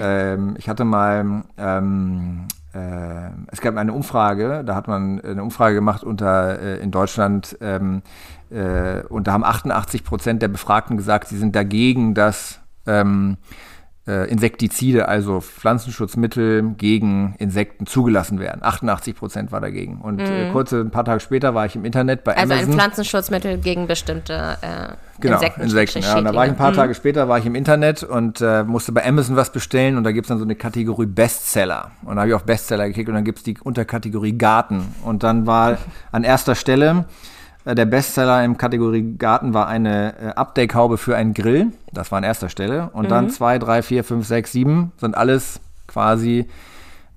Ähm, 0.00 0.56
ich 0.58 0.68
hatte 0.68 0.84
mal, 0.84 1.44
ähm, 1.56 2.48
äh, 2.72 3.30
es 3.52 3.60
gab 3.60 3.76
eine 3.76 3.92
Umfrage, 3.92 4.64
da 4.64 4.74
hat 4.74 4.88
man 4.88 5.20
eine 5.20 5.42
Umfrage 5.42 5.74
gemacht 5.74 6.02
unter 6.02 6.58
äh, 6.58 6.78
in 6.80 6.90
Deutschland 6.90 7.56
ähm, 7.60 8.02
äh, 8.50 9.02
und 9.08 9.26
da 9.26 9.32
haben 9.32 9.44
88 9.44 10.04
Prozent 10.04 10.42
der 10.42 10.48
Befragten 10.48 10.96
gesagt, 10.96 11.28
sie 11.28 11.36
sind 11.36 11.54
dagegen, 11.54 12.14
dass 12.14 12.60
ähm, 12.86 13.36
äh, 14.06 14.30
Insektizide, 14.30 15.08
also 15.08 15.40
Pflanzenschutzmittel 15.40 16.74
gegen 16.76 17.34
Insekten 17.38 17.86
zugelassen 17.86 18.38
werden. 18.38 18.62
88 18.62 19.16
Prozent 19.16 19.52
war 19.52 19.60
dagegen. 19.60 19.98
Und 20.02 20.20
äh, 20.20 20.50
kurze, 20.52 20.80
ein 20.80 20.90
paar 20.90 21.04
Tage 21.04 21.20
später 21.20 21.54
war 21.54 21.66
ich 21.66 21.74
im 21.74 21.84
Internet 21.84 22.22
bei 22.22 22.34
Mhm. 22.34 22.38
Also 22.38 22.52
ein 22.52 22.58
Amazon. 22.58 22.74
Pflanzenschutzmittel 22.80 23.58
gegen 23.58 23.86
bestimmte 23.86 24.58
äh, 24.60 24.94
Genau, 25.20 25.36
Insekten. 25.36 25.60
Insekten. 25.62 26.02
Ja, 26.02 26.18
und 26.18 26.24
da 26.24 26.34
war 26.34 26.44
ich 26.44 26.50
ein 26.50 26.56
paar 26.56 26.72
Tage 26.72 26.94
später 26.94 27.28
war 27.28 27.38
ich 27.38 27.46
im 27.46 27.54
Internet 27.54 28.02
und 28.02 28.40
äh, 28.40 28.64
musste 28.64 28.92
bei 28.92 29.06
Amazon 29.06 29.36
was 29.36 29.52
bestellen 29.52 29.96
und 29.96 30.04
da 30.04 30.12
gibt's 30.12 30.28
dann 30.28 30.38
so 30.38 30.44
eine 30.44 30.56
Kategorie 30.56 31.06
Bestseller. 31.06 31.92
Und 32.02 32.16
da 32.16 32.22
habe 32.22 32.30
ich 32.30 32.34
auf 32.34 32.44
Bestseller 32.44 32.88
geklickt 32.88 33.08
und 33.08 33.14
dann 33.14 33.24
gibt's 33.24 33.44
die 33.44 33.56
Unterkategorie 33.62 34.36
Garten. 34.36 34.94
Und 35.04 35.22
dann 35.22 35.46
war 35.46 35.78
an 36.10 36.24
erster 36.24 36.56
Stelle 36.56 36.90
äh, 36.90 37.04
der 37.66 37.86
Bestseller 37.86 38.44
im 38.44 38.58
Kategorie 38.58 39.16
Garten 39.16 39.54
war 39.54 39.68
eine 39.68 40.14
äh, 40.18 40.26
Abdeckhaube 40.34 40.98
für 40.98 41.16
einen 41.16 41.32
Grill. 41.32 41.72
Das 41.92 42.10
war 42.10 42.18
an 42.18 42.24
erster 42.24 42.50
Stelle. 42.50 42.90
Und 42.92 43.10
dann 43.10 43.30
zwei, 43.30 43.58
drei, 43.58 43.82
vier, 43.82 44.04
fünf, 44.04 44.26
sechs, 44.26 44.52
sieben 44.52 44.92
sind 44.98 45.16
alles 45.16 45.60
quasi 45.86 46.46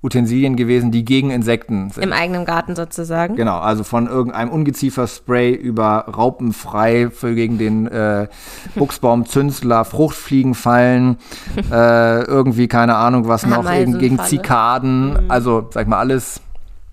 Utensilien 0.04 0.56
gewesen, 0.56 0.92
die 0.92 1.04
gegen 1.04 1.32
Insekten 1.32 1.90
sind. 1.90 2.04
Im 2.04 2.14
eigenen 2.14 2.46
Garten 2.46 2.76
sozusagen. 2.76 3.36
Genau, 3.36 3.58
also 3.58 3.84
von 3.84 4.08
irgendeinem 4.08 4.52
Ungezieferspray 4.52 5.54
über 5.54 6.06
Raupenfrei 6.08 7.10
für 7.10 7.34
gegen 7.34 7.58
den 7.58 7.88
äh, 7.88 8.28
Buchsbaumzünsler, 8.76 9.86
Fruchtfliegenfallen, 9.86 11.18
äh, 11.72 12.22
irgendwie 12.24 12.68
keine 12.68 12.96
Ahnung 12.96 13.28
was 13.28 13.46
noch, 13.46 13.70
gegen. 13.70 14.20
Zikaden, 14.20 15.30
also 15.30 15.68
sag 15.72 15.84
ich 15.84 15.88
mal 15.88 16.00
alles 16.00 16.42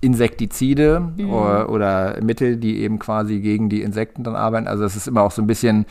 Insektizide 0.04 1.12
oder, 1.30 1.68
oder 1.70 2.18
Mittel, 2.22 2.56
die 2.56 2.80
eben 2.80 2.98
quasi 2.98 3.40
gegen 3.40 3.68
die 3.68 3.82
Insekten 3.82 4.22
dann 4.22 4.36
arbeiten. 4.36 4.68
Also 4.68 4.82
das 4.82 4.96
ist 4.96 5.08
immer 5.08 5.22
auch 5.22 5.30
so 5.30 5.42
ein 5.42 5.46
bisschen 5.46 5.86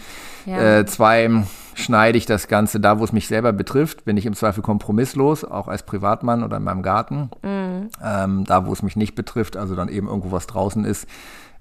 Ja. 0.45 0.79
äh, 0.79 0.85
zweischneidig 0.85 2.25
das 2.25 2.47
Ganze. 2.47 2.79
Da, 2.79 2.99
wo 2.99 3.03
es 3.03 3.11
mich 3.11 3.27
selber 3.27 3.53
betrifft, 3.53 4.05
bin 4.05 4.17
ich 4.17 4.25
im 4.25 4.33
Zweifel 4.33 4.61
kompromisslos, 4.61 5.43
auch 5.43 5.67
als 5.67 5.83
Privatmann 5.83 6.43
oder 6.43 6.57
in 6.57 6.63
meinem 6.63 6.83
Garten. 6.83 7.29
Ähm, 7.43 8.43
da, 8.45 8.65
wo 8.65 8.73
es 8.73 8.83
mich 8.83 8.95
nicht 8.95 9.15
betrifft, 9.15 9.57
also 9.57 9.75
dann 9.75 9.89
eben 9.89 10.07
irgendwo 10.07 10.31
was 10.31 10.47
draußen 10.47 10.85
ist, 10.85 11.07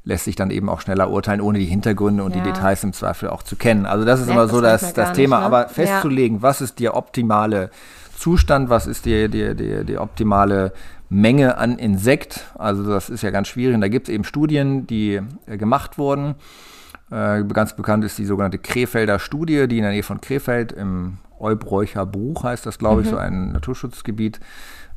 lässt 0.04 0.25
sich 0.25 0.37
dann 0.37 0.50
eben 0.50 0.68
auch 0.68 0.80
schneller 0.80 1.11
urteilen, 1.11 1.40
ohne 1.40 1.59
die 1.59 1.64
Hintergründe 1.64 2.25
und 2.25 2.35
ja. 2.35 2.42
die 2.42 2.50
Details 2.50 2.82
im 2.85 2.92
Zweifel 2.92 3.28
auch 3.28 3.42
zu 3.42 3.56
kennen. 3.56 3.87
Also 3.87 4.04
das 4.04 4.21
ist 4.21 4.26
Merkt 4.26 4.40
immer 4.40 4.49
so 4.49 4.61
das, 4.61 4.92
das 4.94 5.12
Thema. 5.12 5.37
Nicht, 5.37 5.50
ne? 5.50 5.56
Aber 5.56 5.68
festzulegen, 5.68 6.38
ja. 6.38 6.42
was 6.42 6.61
ist 6.61 6.80
der 6.80 6.97
optimale 6.97 7.71
Zustand, 8.16 8.68
was 8.68 8.87
ist 8.87 9.04
die, 9.04 9.28
die, 9.28 9.54
die, 9.54 9.85
die 9.85 9.99
optimale 9.99 10.73
Menge 11.12 11.59
an 11.59 11.78
Insekt, 11.78 12.47
also 12.59 12.88
das 12.88 13.11
ist 13.11 13.23
ja 13.23 13.31
ganz 13.31 13.49
schwierig. 13.49 13.75
Und 13.75 13.83
da 13.83 13.88
gibt 13.88 14.09
es 14.09 14.14
eben 14.14 14.25
Studien, 14.25 14.87
die 14.87 15.21
äh, 15.47 15.59
gemacht 15.59 15.99
wurden. 15.99 16.37
Äh, 17.11 17.45
ganz 17.45 17.76
bekannt 17.76 18.04
ist 18.04 18.16
die 18.19 18.25
sogenannte 18.25 18.59
Krefelder 18.59 19.19
Studie, 19.19 19.69
die 19.69 19.78
in 19.78 19.83
der 19.83 19.92
Nähe 19.92 20.02
von 20.02 20.21
Krefeld 20.21 20.73
im 20.73 21.19
Eubräucher 21.38 22.07
Bruch 22.07 22.45
heißt 22.45 22.64
das, 22.64 22.78
glaube 22.78 23.02
ich, 23.02 23.09
mhm. 23.09 23.11
so 23.11 23.16
ein 23.19 23.52
Naturschutzgebiet 23.52 24.40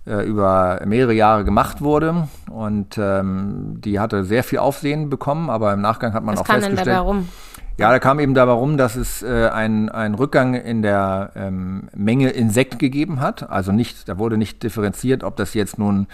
äh, 0.06 0.26
über 0.26 0.80
mehrere 0.86 1.14
Jahre 1.14 1.44
gemacht 1.44 1.82
wurde. 1.82 2.28
Und 2.50 2.98
ähm, 2.98 3.82
die 3.82 4.00
hatte 4.00 4.24
sehr 4.24 4.44
viel 4.44 4.60
Aufsehen 4.60 5.10
bekommen, 5.10 5.50
aber 5.50 5.74
im 5.74 5.82
Nachgang 5.82 6.14
hat 6.14 6.24
man 6.24 6.36
Was 6.36 6.42
auch 6.42 6.46
kam 6.46 6.62
festgestellt. 6.62 6.88
Denn 6.88 6.94
dabei 6.94 7.08
rum? 7.08 7.30
Ja, 7.78 7.92
da 7.92 8.00
kam 8.00 8.20
eben 8.20 8.34
dabei 8.34 8.54
rum, 8.54 8.78
dass 8.78 8.96
es 8.96 9.22
äh, 9.22 9.50
einen 9.50 10.16
Rückgang 10.16 10.54
in 10.54 10.82
der 10.82 11.32
ähm, 11.36 11.90
Menge 11.94 12.30
Insekt 12.30 12.80
gegeben 12.80 13.20
hat. 13.20 13.50
Also 13.50 13.72
nicht, 13.72 14.08
da 14.08 14.18
wurde 14.18 14.38
nicht 14.38 14.64
differenziert, 14.64 15.24
ob 15.24 15.36
das 15.36 15.54
jetzt 15.54 15.78
nun 15.78 16.08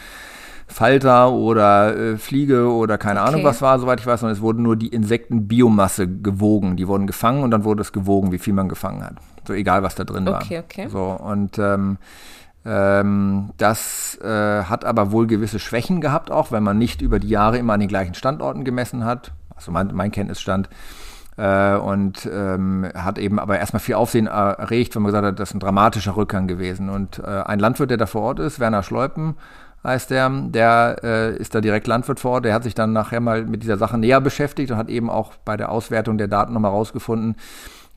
Falter 0.67 1.31
oder 1.31 1.95
äh, 1.95 2.17
Fliege 2.17 2.71
oder 2.71 2.97
keine 2.97 3.19
okay. 3.21 3.29
Ahnung 3.29 3.43
was 3.43 3.61
war, 3.61 3.77
soweit 3.79 3.99
ich 3.99 4.07
weiß, 4.07 4.21
sondern 4.21 4.35
es 4.35 4.41
wurde 4.41 4.61
nur 4.61 4.75
die 4.75 4.87
Insektenbiomasse 4.87 6.07
gewogen. 6.07 6.77
Die 6.77 6.87
wurden 6.87 7.05
gefangen 7.05 7.43
und 7.43 7.51
dann 7.51 7.63
wurde 7.63 7.81
es 7.81 7.91
gewogen, 7.91 8.31
wie 8.31 8.39
viel 8.39 8.53
man 8.53 8.69
gefangen 8.69 9.03
hat. 9.03 9.15
So 9.47 9.53
egal, 9.53 9.83
was 9.83 9.95
da 9.95 10.03
drin 10.03 10.27
okay, 10.27 10.31
war. 10.31 10.41
Okay, 10.41 10.59
okay. 10.59 10.87
So, 10.89 11.03
und 11.03 11.59
ähm, 11.59 11.97
ähm, 12.65 13.49
das 13.57 14.17
äh, 14.23 14.63
hat 14.63 14.85
aber 14.85 15.11
wohl 15.11 15.27
gewisse 15.27 15.59
Schwächen 15.59 16.01
gehabt, 16.01 16.31
auch 16.31 16.51
wenn 16.51 16.63
man 16.63 16.77
nicht 16.77 17.01
über 17.01 17.19
die 17.19 17.29
Jahre 17.29 17.57
immer 17.57 17.73
an 17.73 17.79
den 17.79 17.89
gleichen 17.89 18.13
Standorten 18.13 18.63
gemessen 18.63 19.03
hat. 19.03 19.31
Also 19.55 19.71
mein, 19.71 19.91
mein 19.93 20.11
Kenntnisstand. 20.11 20.69
Äh, 21.37 21.75
und 21.75 22.29
ähm, 22.31 22.87
hat 22.93 23.17
eben 23.17 23.39
aber 23.39 23.57
erstmal 23.57 23.79
viel 23.79 23.95
Aufsehen 23.95 24.27
erregt, 24.27 24.95
wenn 24.95 25.03
man 25.03 25.11
gesagt 25.11 25.25
hat, 25.25 25.39
das 25.39 25.49
ist 25.49 25.55
ein 25.55 25.59
dramatischer 25.59 26.15
Rückgang 26.15 26.47
gewesen. 26.47 26.89
Und 26.89 27.19
äh, 27.19 27.25
ein 27.25 27.59
Landwirt, 27.59 27.89
der 27.89 27.97
da 27.97 28.05
vor 28.05 28.21
Ort 28.21 28.39
ist, 28.39 28.59
Werner 28.59 28.83
Schleupen, 28.83 29.35
heißt 29.83 30.11
der, 30.11 30.29
der 30.29 30.97
äh, 31.03 31.37
ist 31.37 31.55
da 31.55 31.61
direkt 31.61 31.87
Landwirt 31.87 32.19
vor 32.19 32.31
Ort, 32.31 32.45
der 32.45 32.53
hat 32.53 32.63
sich 32.63 32.75
dann 32.75 32.93
nachher 32.93 33.19
mal 33.19 33.45
mit 33.45 33.63
dieser 33.63 33.77
Sache 33.77 33.97
näher 33.97 34.21
beschäftigt 34.21 34.71
und 34.71 34.77
hat 34.77 34.89
eben 34.89 35.09
auch 35.09 35.33
bei 35.45 35.57
der 35.57 35.71
Auswertung 35.71 36.17
der 36.17 36.27
Daten 36.27 36.53
nochmal 36.53 36.71
rausgefunden, 36.71 37.35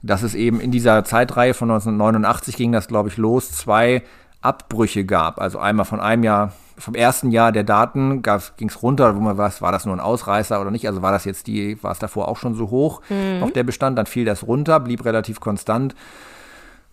dass 0.02 0.22
es 0.22 0.34
eben 0.34 0.60
in 0.60 0.70
dieser 0.70 1.04
Zeitreihe 1.04 1.54
von 1.54 1.70
1989 1.70 2.56
ging 2.56 2.72
das, 2.72 2.88
glaube 2.88 3.08
ich, 3.08 3.16
los, 3.16 3.52
zwei 3.52 4.02
Abbrüche 4.40 5.04
gab. 5.04 5.40
Also 5.40 5.58
einmal 5.58 5.86
von 5.86 6.00
einem 6.00 6.22
Jahr, 6.24 6.52
vom 6.76 6.94
ersten 6.94 7.30
Jahr 7.30 7.52
der 7.52 7.64
Daten 7.64 8.22
ging 8.22 8.68
es 8.68 8.82
runter, 8.82 9.14
wo 9.16 9.20
man 9.20 9.38
was, 9.38 9.62
war 9.62 9.72
das 9.72 9.86
nur 9.86 9.94
ein 9.94 10.00
Ausreißer 10.00 10.60
oder 10.60 10.70
nicht? 10.70 10.86
Also 10.88 11.02
war 11.02 11.12
das 11.12 11.24
jetzt 11.24 11.46
die, 11.46 11.82
war 11.82 11.92
es 11.92 11.98
davor 11.98 12.28
auch 12.28 12.36
schon 12.36 12.54
so 12.54 12.70
hoch 12.70 13.00
mhm. 13.08 13.42
auf 13.42 13.52
der 13.52 13.62
Bestand, 13.62 13.98
dann 13.98 14.06
fiel 14.06 14.24
das 14.24 14.46
runter, 14.46 14.80
blieb 14.80 15.04
relativ 15.04 15.40
konstant. 15.40 15.94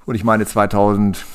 Und 0.06 0.16
ich 0.16 0.24
meine 0.24 0.46
2000 0.46 1.26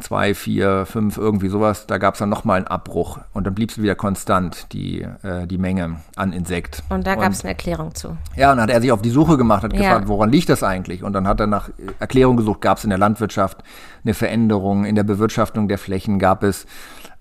zwei, 0.00 0.34
vier, 0.34 0.86
fünf, 0.86 1.16
irgendwie 1.16 1.48
sowas, 1.48 1.86
da 1.86 1.98
gab 1.98 2.14
es 2.14 2.18
dann 2.18 2.28
nochmal 2.28 2.58
einen 2.58 2.66
Abbruch 2.66 3.18
und 3.32 3.46
dann 3.46 3.54
blieb 3.54 3.70
es 3.70 3.80
wieder 3.80 3.94
konstant, 3.94 4.72
die, 4.72 5.02
äh, 5.22 5.46
die 5.46 5.58
Menge 5.58 5.96
an 6.16 6.32
Insekt. 6.32 6.82
Und 6.88 7.06
da 7.06 7.14
gab 7.14 7.32
es 7.32 7.42
eine 7.42 7.50
Erklärung 7.50 7.94
zu. 7.94 8.16
Ja, 8.36 8.50
und 8.50 8.58
dann 8.58 8.64
hat 8.64 8.70
er 8.70 8.80
sich 8.80 8.92
auf 8.92 9.02
die 9.02 9.10
Suche 9.10 9.36
gemacht, 9.36 9.62
hat 9.62 9.72
ja. 9.72 9.80
gefragt, 9.80 10.08
woran 10.08 10.30
liegt 10.30 10.48
das 10.48 10.62
eigentlich? 10.62 11.02
Und 11.02 11.12
dann 11.12 11.28
hat 11.28 11.40
er 11.40 11.46
nach 11.46 11.70
Erklärung 12.00 12.36
gesucht, 12.36 12.60
gab 12.60 12.78
es 12.78 12.84
in 12.84 12.90
der 12.90 12.98
Landwirtschaft 12.98 13.62
eine 14.04 14.14
Veränderung, 14.14 14.84
in 14.84 14.94
der 14.94 15.04
Bewirtschaftung 15.04 15.68
der 15.68 15.78
Flächen 15.78 16.18
gab 16.18 16.42
es 16.42 16.66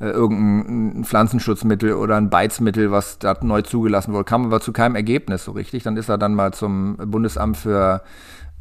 äh, 0.03 0.09
irgendein 0.09 1.05
Pflanzenschutzmittel 1.05 1.93
oder 1.93 2.17
ein 2.17 2.29
Beizmittel, 2.29 2.91
was 2.91 3.19
da 3.19 3.37
neu 3.41 3.61
zugelassen 3.61 4.11
wurde, 4.11 4.25
kam 4.25 4.45
aber 4.45 4.59
zu 4.59 4.73
keinem 4.73 4.95
Ergebnis 4.95 5.45
so 5.45 5.53
richtig. 5.53 5.83
Dann 5.83 5.95
ist 5.95 6.09
er 6.09 6.17
dann 6.17 6.35
mal 6.35 6.53
zum 6.53 6.97
Bundesamt 6.97 7.55
für 7.55 8.01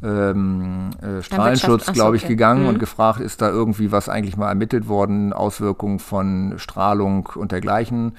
ähm, 0.01 0.91
äh, 1.01 1.21
Strahlenschutz, 1.21 1.91
glaube 1.91 2.15
ich, 2.15 2.23
okay. 2.23 2.33
gegangen 2.33 2.63
mhm. 2.63 2.69
und 2.69 2.79
gefragt, 2.79 3.19
ist 3.19 3.41
da 3.41 3.49
irgendwie 3.49 3.91
was 3.91 4.07
eigentlich 4.07 4.37
mal 4.37 4.47
ermittelt 4.47 4.87
worden, 4.87 5.33
Auswirkungen 5.33 5.99
von 5.99 6.53
Strahlung 6.57 7.29
und 7.35 7.51
dergleichen. 7.51 8.15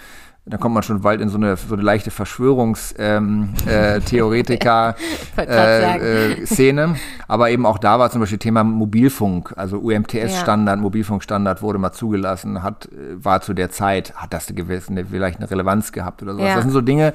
Da 0.47 0.59
kommt 0.59 0.75
man 0.75 0.83
schon 0.83 1.01
bald 1.01 1.23
in 1.23 1.31
so 1.31 1.39
eine, 1.39 1.57
so 1.57 1.73
eine 1.73 1.83
leichte 1.83 2.11
Verschwörungstheoretiker 2.11 4.95
ähm, 5.39 5.39
äh, 5.39 5.43
äh, 5.47 6.33
äh, 6.43 6.47
Szene. 6.47 6.97
Aber 7.27 7.49
eben 7.49 7.65
auch 7.65 7.79
da 7.79 7.99
war 7.99 8.11
zum 8.11 8.21
Beispiel 8.21 8.37
Thema 8.37 8.63
Mobilfunk, 8.63 9.55
also 9.57 9.79
UMTS-Standard, 9.79 10.77
ja. 10.77 10.83
Mobilfunkstandard 10.83 11.63
wurde 11.63 11.79
mal 11.79 11.93
zugelassen, 11.93 12.63
hat, 12.63 12.91
war 13.15 13.41
zu 13.41 13.55
der 13.55 13.71
Zeit, 13.71 14.17
hat 14.17 14.35
das 14.35 14.49
eine 14.49 14.57
gewisse, 14.57 14.91
eine, 14.91 15.07
vielleicht 15.07 15.39
eine 15.39 15.51
Relevanz 15.51 15.93
gehabt 15.93 16.23
oder 16.23 16.35
sowas. 16.35 16.49
Ja. 16.49 16.57
Das 16.57 16.65
sind 16.65 16.73
so 16.73 16.83
Dinge, 16.83 17.15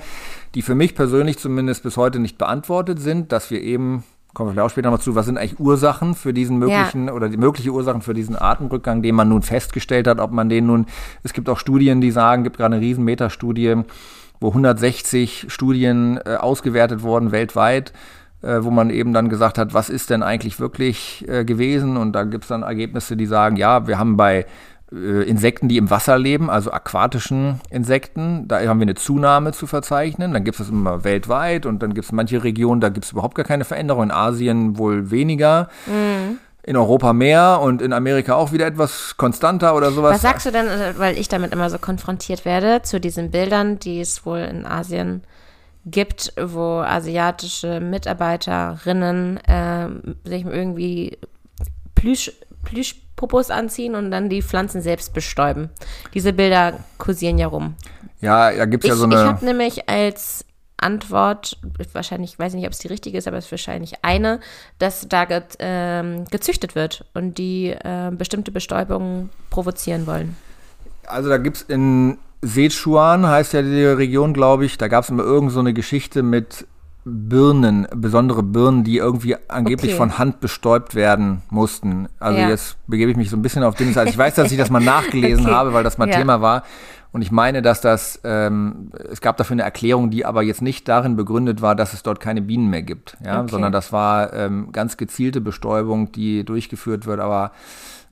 die 0.56 0.64
für 0.64 0.74
mich 0.74 0.96
persönlich 0.96 1.38
zumindest 1.38 1.84
bis 1.84 1.98
heute 1.98 2.18
nicht 2.18 2.40
beantwortet 2.40 3.00
sind, 3.00 3.32
dass 3.32 3.52
wir 3.52 3.62
eben 3.62 4.06
kommen 4.34 4.50
wir 4.50 4.54
vielleicht 4.54 4.66
auch 4.66 4.72
später 4.72 4.92
noch 4.92 5.00
zu, 5.00 5.16
was 5.16 5.26
sind 5.26 5.38
eigentlich 5.38 5.60
Ursachen 5.60 6.16
für 6.16 6.34
diesen 6.34 6.60
möglichen 6.60 7.08
ja. 7.08 7.14
oder 7.14 7.30
die 7.30 7.38
mögliche 7.38 7.72
Ursachen 7.72 8.02
für 8.02 8.14
diesen 8.14 8.36
Artenrückgang, 8.36 9.02
den 9.02 9.16
man 9.16 9.30
nun 9.30 9.42
festgestellt 9.42 10.08
hat, 10.08 10.20
ob 10.20 10.32
man 10.32 10.50
den 10.50 10.68
nun, 10.68 10.86
es 11.24 11.34
gibt 11.34 11.50
auch 11.50 11.58
Studien, 11.58 12.02
die 12.02 12.12
sagen, 12.12 12.44
gibt 12.44 12.58
gerade 12.58 12.76
eine 12.76 12.84
riesen 12.84 13.04
Metastudie, 13.06 13.84
wo 14.40 14.50
160 14.50 15.48
Studien 15.50 16.20
äh, 16.26 16.36
ausgewertet 16.36 17.02
wurden 17.02 17.32
weltweit, 17.32 17.92
äh, 18.42 18.60
wo 18.62 18.70
man 18.72 18.90
eben 18.90 19.14
dann 19.14 19.30
gesagt 19.30 19.58
hat, 19.58 19.74
was 19.74 19.90
ist 19.90 20.10
denn 20.10 20.24
eigentlich 20.24 20.60
wirklich 20.60 21.26
äh, 21.28 21.44
gewesen? 21.44 21.98
Und 21.98 22.14
da 22.14 22.24
gibt 22.24 22.46
es 22.46 22.50
dann 22.50 22.64
Ergebnisse, 22.64 23.18
die 23.18 23.26
sagen, 23.26 23.56
ja, 23.56 23.88
wir 23.88 23.98
haben 23.98 24.16
bei 24.16 24.46
Insekten, 24.92 25.68
die 25.68 25.78
im 25.78 25.92
Wasser 25.92 26.18
leben, 26.18 26.50
also 26.50 26.72
aquatischen 26.72 27.62
Insekten. 27.70 28.48
Da 28.48 28.60
haben 28.62 28.80
wir 28.80 28.86
eine 28.86 28.96
Zunahme 28.96 29.52
zu 29.52 29.68
verzeichnen. 29.68 30.34
Dann 30.34 30.44
gibt 30.44 30.60
es 30.60 30.66
das 30.66 30.74
immer 30.74 31.04
weltweit 31.04 31.68
und 31.68 31.84
dann 31.84 31.94
gibt 31.94 32.06
es 32.06 32.12
manche 32.12 32.44
Regionen, 32.44 32.82
da 32.82 32.90
gibt 32.90 33.06
es 33.06 33.12
überhaupt 33.12 33.36
gar 33.36 33.46
keine 33.46 33.66
Veränderung. 33.66 34.04
In 34.04 34.12
Asien 34.12 34.78
wohl 34.80 35.12
weniger. 35.12 35.70
Mhm. 35.86 36.40
In 36.64 36.76
Europa 36.76 37.14
mehr 37.14 37.60
und 37.62 37.82
in 37.82 37.94
Amerika 37.94 38.36
auch 38.36 38.52
wieder 38.52 38.68
etwas 38.68 39.16
konstanter 39.16 39.76
oder 39.76 39.92
sowas. 39.92 40.16
Was 40.16 40.22
sagst 40.22 40.46
du 40.46 40.52
denn, 40.52 40.68
äh, 40.68 40.94
weil 40.98 41.18
ich 41.18 41.28
damit 41.28 41.54
immer 41.54 41.70
so 41.70 41.78
konfrontiert 41.78 42.44
werde, 42.44 42.82
zu 42.82 43.00
diesen 43.00 43.32
Bildern, 43.32 43.80
die 43.80 44.02
es 44.02 44.26
wohl 44.26 44.40
in 44.40 44.66
Asien 44.66 45.24
gibt, 45.86 46.34
wo 46.40 46.80
asiatische 46.80 47.80
Mitarbeiterinnen 47.80 49.38
äh, 49.38 49.88
sich 50.26 50.46
irgendwie 50.46 51.18
Plüsch, 51.96 52.32
Plüsch 52.70 52.96
Popos 53.16 53.50
anziehen 53.50 53.96
und 53.96 54.12
dann 54.12 54.30
die 54.30 54.42
Pflanzen 54.42 54.82
selbst 54.82 55.14
bestäuben. 55.14 55.70
Diese 56.14 56.32
Bilder 56.32 56.80
kursieren 56.98 57.38
ja 57.38 57.48
rum. 57.48 57.76
Ja, 58.22 58.52
da 58.52 58.66
gibt 58.66 58.86
es 58.86 58.90
ja 58.90 58.96
so 58.96 59.04
eine. 59.04 59.16
Ich 59.16 59.22
habe 59.22 59.46
nämlich 59.46 59.90
als 59.90 60.46
Antwort, 60.78 61.58
wahrscheinlich, 61.94 62.34
ich 62.34 62.40
weiß 62.40 62.54
nicht, 62.54 62.66
ob 62.66 62.72
es 62.72 62.80
die 62.80 62.88
richtige 62.88 63.18
ist, 63.18 63.28
aber 63.28 63.38
es 63.38 63.46
ist 63.46 63.52
wahrscheinlich 63.52 63.96
eine, 64.04 64.40
dass 64.78 65.08
da 65.10 65.26
ge, 65.26 65.42
äh, 65.60 66.24
gezüchtet 66.32 66.76
wird 66.76 67.06
und 67.14 67.38
die 67.38 67.72
äh, 67.72 68.12
bestimmte 68.12 68.52
Bestäubungen 68.52 69.30
provozieren 69.50 70.08
wollen. 70.08 70.38
Also 71.06 71.28
da 71.28 71.38
gibt 71.38 71.58
es 71.58 71.64
in 71.64 72.18
Sichuan, 72.42 73.28
heißt 73.28 73.54
ja 73.54 73.62
die 73.62 73.84
Region, 73.84 74.34
glaube 74.34 74.66
ich, 74.66 74.78
da 74.78 74.88
gab 74.88 75.04
es 75.04 75.10
immer 75.10 75.24
irgend 75.24 75.52
so 75.52 75.60
eine 75.60 75.74
Geschichte 75.74 76.24
mit 76.24 76.66
Birnen, 77.10 77.88
besondere 77.96 78.44
Birnen, 78.44 78.84
die 78.84 78.98
irgendwie 78.98 79.36
angeblich 79.48 79.92
okay. 79.92 79.98
von 79.98 80.18
Hand 80.18 80.40
bestäubt 80.40 80.96
werden 80.96 81.42
mussten. 81.50 82.08
Also 82.20 82.40
ja. 82.40 82.50
jetzt 82.50 82.78
begebe 82.88 83.12
ich 83.12 83.18
mich 83.18 83.30
so 83.30 83.38
ein 83.38 83.42
bisschen 83.42 83.64
auf 83.64 83.76
Dinge. 83.76 83.96
Also 83.98 84.10
ich 84.10 84.18
weiß, 84.18 84.36
dass 84.36 84.52
ich 84.52 84.58
das 84.58 84.70
mal 84.70 84.80
nachgelesen 84.84 85.46
okay. 85.46 85.56
habe, 85.56 85.74
weil 85.74 85.84
das 85.84 85.98
mal 85.98 86.10
ja. 86.10 86.18
Thema 86.18 86.42
war. 86.42 86.64
Und 87.12 87.24
ich 87.24 87.32
meine, 87.32 87.64
dass 87.64 87.82
das, 87.82 88.20
ähm, 88.24 88.92
es 89.12 89.20
gab 89.20 89.38
dafür 89.38 89.56
eine 89.56 89.64
Erklärung, 89.64 90.12
die 90.12 90.26
aber 90.26 90.44
jetzt 90.44 90.62
nicht 90.62 90.88
darin 90.88 91.16
begründet 91.16 91.62
war, 91.62 91.76
dass 91.76 91.94
es 91.94 92.04
dort 92.04 92.20
keine 92.20 92.42
Bienen 92.42 92.70
mehr 92.70 92.84
gibt, 92.84 93.18
ja, 93.26 93.40
okay. 93.42 93.50
sondern 93.50 93.72
das 93.72 93.92
war 93.92 94.32
ähm, 94.34 94.72
ganz 94.72 94.96
gezielte 94.96 95.42
Bestäubung, 95.42 96.12
die 96.12 96.44
durchgeführt 96.44 97.08
wird, 97.08 97.20
aber 97.20 97.52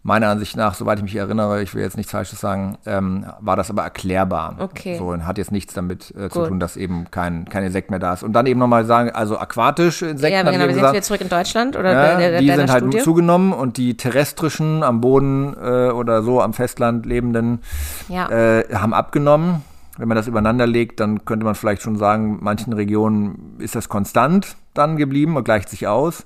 meiner 0.07 0.29
Ansicht 0.29 0.55
nach, 0.55 0.73
soweit 0.73 0.99
ich 0.99 1.03
mich 1.03 1.17
erinnere, 1.17 1.61
ich 1.61 1.75
will 1.75 1.81
jetzt 1.83 1.97
nichts 1.97 2.13
Falsches 2.13 2.39
sagen, 2.39 2.77
ähm, 2.85 3.25
war 3.41 3.57
das 3.57 3.69
aber 3.69 3.83
erklärbar. 3.83 4.55
Okay. 4.57 4.97
So, 4.97 5.09
und 5.09 5.27
hat 5.27 5.37
jetzt 5.37 5.51
nichts 5.51 5.73
damit 5.73 6.13
äh, 6.15 6.29
zu 6.29 6.47
tun, 6.47 6.61
dass 6.61 6.77
eben 6.77 7.11
kein, 7.11 7.43
kein 7.49 7.65
Insekt 7.65 7.89
mehr 7.89 7.99
da 7.99 8.13
ist. 8.13 8.23
Und 8.23 8.31
dann 8.31 8.45
eben 8.45 8.57
nochmal 8.57 8.85
sagen, 8.85 9.11
also 9.11 9.37
aquatische 9.37 10.07
Insekten. 10.07 10.33
Ja, 10.33 10.49
genau, 10.49 10.65
wir 10.65 10.73
sind 10.73 10.89
wieder 10.89 11.01
zurück 11.01 11.19
in 11.19 11.27
Deutschland 11.27 11.75
oder 11.75 11.91
ja, 11.91 12.17
der, 12.17 12.31
der, 12.31 12.39
Die 12.39 12.49
sind 12.49 12.71
halt 12.71 12.83
Studie? 12.85 12.99
zugenommen 12.99 13.51
und 13.51 13.75
die 13.75 13.97
terrestrischen 13.97 14.81
am 14.81 15.01
Boden 15.01 15.53
äh, 15.61 15.89
oder 15.89 16.23
so 16.23 16.41
am 16.41 16.53
Festland 16.53 17.05
lebenden 17.05 17.59
ja. 18.07 18.29
äh, 18.29 18.63
haben 18.73 18.93
abgenommen. 18.93 19.61
Wenn 19.97 20.07
man 20.07 20.15
das 20.15 20.27
übereinander 20.27 20.67
legt, 20.67 21.01
dann 21.01 21.25
könnte 21.25 21.43
man 21.43 21.55
vielleicht 21.55 21.81
schon 21.81 21.97
sagen, 21.97 22.37
manchen 22.39 22.71
Regionen 22.71 23.57
ist 23.57 23.75
das 23.75 23.89
konstant 23.89 24.55
dann 24.73 24.95
geblieben 24.95 25.35
und 25.35 25.43
gleicht 25.43 25.67
sich 25.67 25.87
aus. 25.87 26.25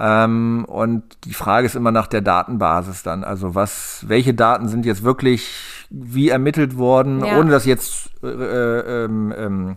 Ähm, 0.00 0.64
und 0.68 1.02
die 1.24 1.34
Frage 1.34 1.66
ist 1.66 1.74
immer 1.74 1.90
nach 1.90 2.06
der 2.06 2.20
Datenbasis 2.20 3.02
dann. 3.02 3.24
Also 3.24 3.54
was, 3.54 4.04
welche 4.06 4.34
Daten 4.34 4.68
sind 4.68 4.86
jetzt 4.86 5.02
wirklich 5.02 5.50
wie 5.90 6.28
ermittelt 6.28 6.76
worden, 6.76 7.24
ja. 7.24 7.38
ohne 7.38 7.50
das 7.50 7.64
jetzt 7.64 8.10
äh, 8.22 8.26
äh, 8.28 9.04
ähm, 9.04 9.34
ähm, 9.36 9.76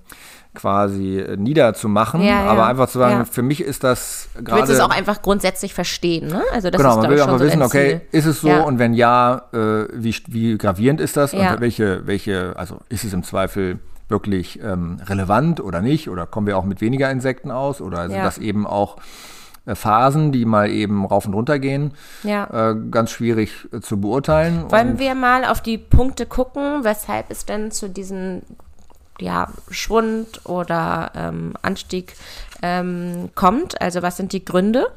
quasi 0.53 1.25
niederzumachen, 1.37 2.21
ja, 2.21 2.43
ja. 2.43 2.51
aber 2.51 2.67
einfach 2.67 2.89
zu 2.89 2.99
sagen, 2.99 3.25
für 3.25 3.41
mich 3.41 3.61
ist 3.61 3.85
das 3.85 4.27
gerade. 4.35 4.49
Du 4.49 4.57
willst 4.57 4.73
es 4.73 4.79
auch 4.81 4.89
einfach 4.89 5.21
grundsätzlich 5.21 5.73
verstehen, 5.73 6.27
ne? 6.27 6.43
Also 6.53 6.69
das 6.69 6.81
genau, 6.81 6.95
ist, 6.95 7.01
man 7.01 7.09
will 7.09 7.21
einfach 7.21 7.39
so 7.39 7.45
wissen, 7.45 7.61
okay, 7.61 8.01
ist 8.11 8.25
es 8.25 8.41
so 8.41 8.49
und 8.49 8.77
wenn 8.77 8.93
ja, 8.93 9.43
äh, 9.53 9.87
wie, 9.93 10.13
wie 10.27 10.57
gravierend 10.57 10.99
ist 10.99 11.15
das 11.15 11.33
und 11.33 11.61
welche, 11.61 12.05
welche, 12.05 12.53
also 12.57 12.79
ist 12.89 13.05
es 13.05 13.13
im 13.13 13.23
Zweifel 13.23 13.79
wirklich 14.09 14.61
ähm, 14.61 14.99
relevant 15.07 15.61
oder 15.61 15.81
nicht? 15.81 16.09
Oder 16.09 16.27
kommen 16.27 16.45
wir 16.45 16.57
auch 16.57 16.65
mit 16.65 16.81
weniger 16.81 17.09
Insekten 17.09 17.49
aus? 17.49 17.81
Oder 17.81 18.03
sind 18.03 18.17
Ja. 18.17 18.23
das 18.25 18.37
eben 18.37 18.67
auch 18.67 18.97
äh, 18.97 19.01
Phasen, 19.65 20.31
die 20.31 20.45
mal 20.45 20.69
eben 20.69 21.05
rauf 21.05 21.25
und 21.25 21.33
runter 21.33 21.59
gehen? 21.59 21.93
Ja. 22.23 22.71
Äh, 22.71 22.75
ganz 22.89 23.11
schwierig 23.11 23.67
äh, 23.71 23.79
zu 23.79 23.99
beurteilen. 24.01 24.69
Wollen 24.71 24.91
Und- 24.91 24.99
wir 24.99 25.13
mal 25.15 25.45
auf 25.45 25.61
die 25.61 25.77
Punkte 25.77 26.25
gucken, 26.25 26.83
weshalb 26.83 27.29
es 27.29 27.45
denn 27.45 27.71
zu 27.71 27.89
diesem 27.89 28.41
ja, 29.19 29.49
Schwund 29.69 30.41
oder 30.45 31.11
ähm, 31.15 31.53
Anstieg 31.61 32.15
ähm, 32.63 33.29
kommt? 33.35 33.79
Also 33.79 34.01
was 34.01 34.17
sind 34.17 34.33
die 34.33 34.43
Gründe? 34.43 34.87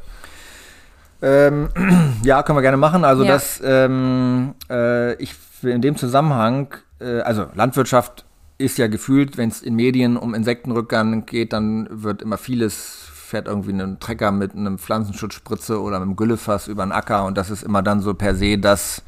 Ähm, 1.23 1.69
ja, 2.23 2.43
können 2.43 2.57
wir 2.57 2.63
gerne 2.63 2.77
machen. 2.77 3.05
Also 3.05 3.23
Ja. 3.25 3.33
das, 3.33 3.61
ähm, 3.65 4.55
äh, 4.71 5.15
ich 5.23 5.35
in 5.63 5.81
dem 5.83 5.97
Zusammenhang, 5.97 6.75
äh, 7.01 7.21
also 7.21 7.47
Landwirtschaft 7.55 8.25
ist 8.59 8.79
ja 8.79 8.87
gefühlt, 8.87 9.37
wenn 9.37 9.49
es 9.49 9.63
in 9.63 9.75
Medien 9.75 10.17
um 10.17 10.35
Insektenrückgang 10.35 11.27
geht, 11.27 11.53
dann 11.53 11.89
wird 11.91 12.23
immer 12.23 12.39
vieles, 12.39 13.09
fährt 13.25 13.47
irgendwie 13.49 13.73
ein 13.73 13.99
Trecker 14.01 14.31
mit 14.31 14.55
einem 14.55 14.79
Pflanzenschutzspritze 14.79 15.81
oder 15.81 15.99
mit 15.99 16.07
einem 16.09 16.17
Güllefass 16.17 16.69
über 16.69 16.85
den 16.85 16.93
Acker 16.93 17.25
und 17.25 17.37
das 17.39 17.51
ist 17.51 17.63
immer 17.63 17.83
dann 17.83 18.01
so 18.01 18.15
per 18.15 18.35
se 18.35 18.59
das, 18.59 19.03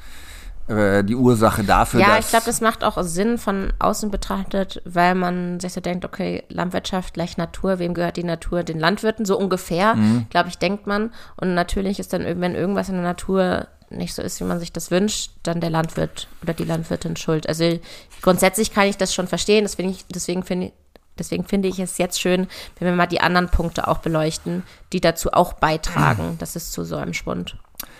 äh, 0.68 1.04
die 1.04 1.14
Ursache 1.14 1.62
dafür, 1.62 2.00
ja, 2.00 2.18
ich 2.18 2.28
glaube, 2.28 2.46
das 2.46 2.61
macht 2.61 2.82
auch 2.82 3.00
Sinn 3.02 3.38
von 3.38 3.73
außen 3.78 4.11
betrachtet, 4.11 4.82
weil 4.85 5.14
man 5.14 5.61
sich 5.61 5.73
so 5.73 5.80
denkt, 5.80 6.04
okay, 6.04 6.42
Landwirtschaft 6.49 7.14
gleich 7.14 7.37
Natur, 7.37 7.78
wem 7.78 7.94
gehört 7.94 8.16
die 8.16 8.25
Natur? 8.25 8.64
Den 8.64 8.80
Landwirten, 8.80 9.25
so 9.25 9.38
ungefähr, 9.38 9.94
Mhm. 9.94 10.26
glaube 10.30 10.49
ich, 10.49 10.58
denkt 10.58 10.87
man. 10.88 11.12
Und 11.37 11.54
natürlich 11.54 12.00
ist 12.00 12.12
dann, 12.12 12.25
wenn 12.40 12.54
irgendwas 12.56 12.88
in 12.88 12.96
der 12.96 13.04
Natur 13.04 13.68
nicht 13.90 14.14
so 14.14 14.23
ist, 14.23 14.40
wie 14.40 14.44
man 14.44 14.58
sich 14.58 14.73
das 14.73 14.90
wünscht, 14.90 15.30
dann 15.44 15.61
der 15.61 15.70
Landwirt 15.70 16.26
oder 16.42 16.52
die 16.54 16.64
Landwirtin 16.64 17.14
schuld. 17.14 17.49
Also 17.49 17.78
grundsätzlich 18.20 18.75
kann 18.75 18.88
ich 18.88 18.96
das 18.96 19.14
schon 19.14 19.28
verstehen, 19.28 19.62
deswegen, 19.62 19.96
deswegen 20.12 20.42
finde 20.42 20.66
ich, 20.66 20.73
Deswegen 21.18 21.44
finde 21.44 21.68
ich 21.68 21.78
es 21.78 21.99
jetzt 21.99 22.20
schön, 22.20 22.46
wenn 22.78 22.88
wir 22.88 22.94
mal 22.96 23.06
die 23.06 23.20
anderen 23.20 23.49
Punkte 23.49 23.88
auch 23.88 23.99
beleuchten, 23.99 24.62
die 24.92 25.00
dazu 25.00 25.32
auch 25.32 25.54
beitragen, 25.54 26.37
dass 26.38 26.56
es 26.56 26.70
zu 26.73 26.85
so 26.85 26.96
einem 26.96 27.14
Schwund 27.14 27.56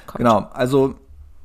kommt. 0.07 0.19
Genau, 0.19 0.49
also 0.53 0.95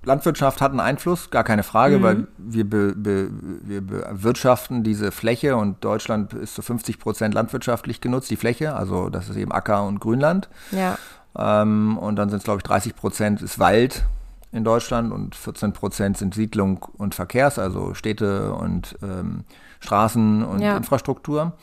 Landwirtschaft 0.04 0.62
hat 0.62 0.72
einen 0.72 0.80
Einfluss, 0.80 1.30
gar 1.30 1.44
keine 1.44 1.62
Frage, 1.64 2.00
Mhm. 2.00 2.04
weil 2.04 2.28
wir, 2.38 2.68
be, 2.68 2.94
be, 2.96 3.30
wir 3.64 3.82
bewirtschaften 3.82 4.84
diese 4.84 5.12
Fläche 5.12 5.56
und 5.56 5.84
Deutschland 5.86 6.34
ist 6.34 6.56
zu 6.56 6.62
50 6.64 6.98
Prozent 7.00 7.34
landwirtschaftlich 7.36 8.02
genutzt, 8.02 8.30
die 8.32 8.36
Fläche, 8.36 8.76
also 8.76 9.10
das 9.10 9.30
ist 9.30 9.36
eben 9.36 9.52
Acker 9.52 9.84
und 9.86 10.00
Grünland. 10.00 10.50
Ja, 10.72 10.98
Ähm, 11.38 11.98
und 11.98 12.18
dann 12.18 12.30
sind 12.30 12.40
es, 12.40 12.44
glaube 12.44 12.58
ich, 12.58 12.64
30 12.64 12.96
Prozent 12.96 13.42
ist 13.42 13.58
Wald 13.60 14.04
in 14.52 14.64
Deutschland 14.66 15.14
und 15.14 15.34
14 15.36 15.72
Prozent 15.72 16.18
sind 16.18 16.34
Siedlung 16.34 16.86
und 16.98 17.16
Verkehrs, 17.16 17.58
also 17.58 17.94
Städte 17.94 18.54
und 18.54 18.98
ähm, 19.02 19.46
Straßen 19.82 20.44
und 20.44 20.62
Ja. 20.62 20.78
Infrastruktur. 20.78 21.54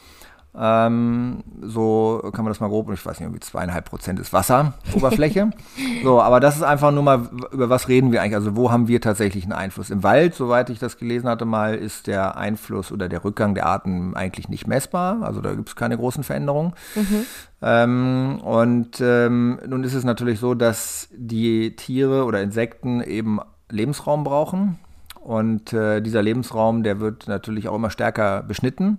Ähm, 0.61 1.45
so 1.63 2.21
kann 2.33 2.45
man 2.45 2.51
das 2.51 2.59
mal 2.59 2.69
grob, 2.69 2.91
ich 2.91 3.05
weiß 3.05 3.21
nicht, 3.21 3.27
irgendwie 3.27 3.41
zweieinhalb 3.41 3.85
Prozent 3.85 4.19
ist 4.19 4.33
Wasseroberfläche. 4.33 5.51
so, 6.03 6.21
aber 6.21 6.41
das 6.41 6.57
ist 6.57 6.63
einfach 6.63 6.91
nur 6.91 7.05
mal, 7.05 7.29
über 7.53 7.71
was 7.71 7.87
reden 7.87 8.11
wir 8.11 8.23
eigentlich? 8.23 8.35
Also 8.35 8.57
wo 8.57 8.73
haben 8.73 8.89
wir 8.89 9.01
tatsächlich 9.01 9.45
einen 9.45 9.53
Einfluss? 9.53 9.91
Im 9.91 10.03
Wald, 10.03 10.35
soweit 10.35 10.69
ich 10.71 10.81
das 10.81 10.97
gelesen 10.99 11.29
hatte 11.29 11.45
mal, 11.45 11.77
ist 11.77 12.09
der 12.09 12.37
Einfluss 12.37 12.91
oder 12.91 13.09
der 13.09 13.25
Rückgang 13.25 13.55
der 13.55 13.67
Arten 13.67 14.17
eigentlich 14.17 14.49
nicht 14.49 14.67
messbar. 14.67 15.23
Also 15.23 15.41
da 15.41 15.55
gibt 15.55 15.69
es 15.69 15.77
keine 15.77 15.97
großen 15.97 16.25
Veränderungen. 16.25 16.73
Ähm, 17.63 18.41
und 18.43 19.01
ähm, 19.01 19.61
nun 19.65 19.85
ist 19.85 19.95
es 19.95 20.03
natürlich 20.03 20.41
so, 20.41 20.55
dass 20.55 21.09
die 21.13 21.77
Tiere 21.77 22.25
oder 22.25 22.43
Insekten 22.43 23.01
eben 23.01 23.39
Lebensraum 23.71 24.25
brauchen. 24.25 24.79
Und 25.29 25.75
äh, 25.75 26.01
dieser 26.01 26.23
Lebensraum, 26.23 26.83
der 26.83 27.01
wird 27.01 27.29
natürlich 27.29 27.69
auch 27.69 27.75
immer 27.75 27.91
stärker 27.91 28.43
beschnitten, 28.43 28.99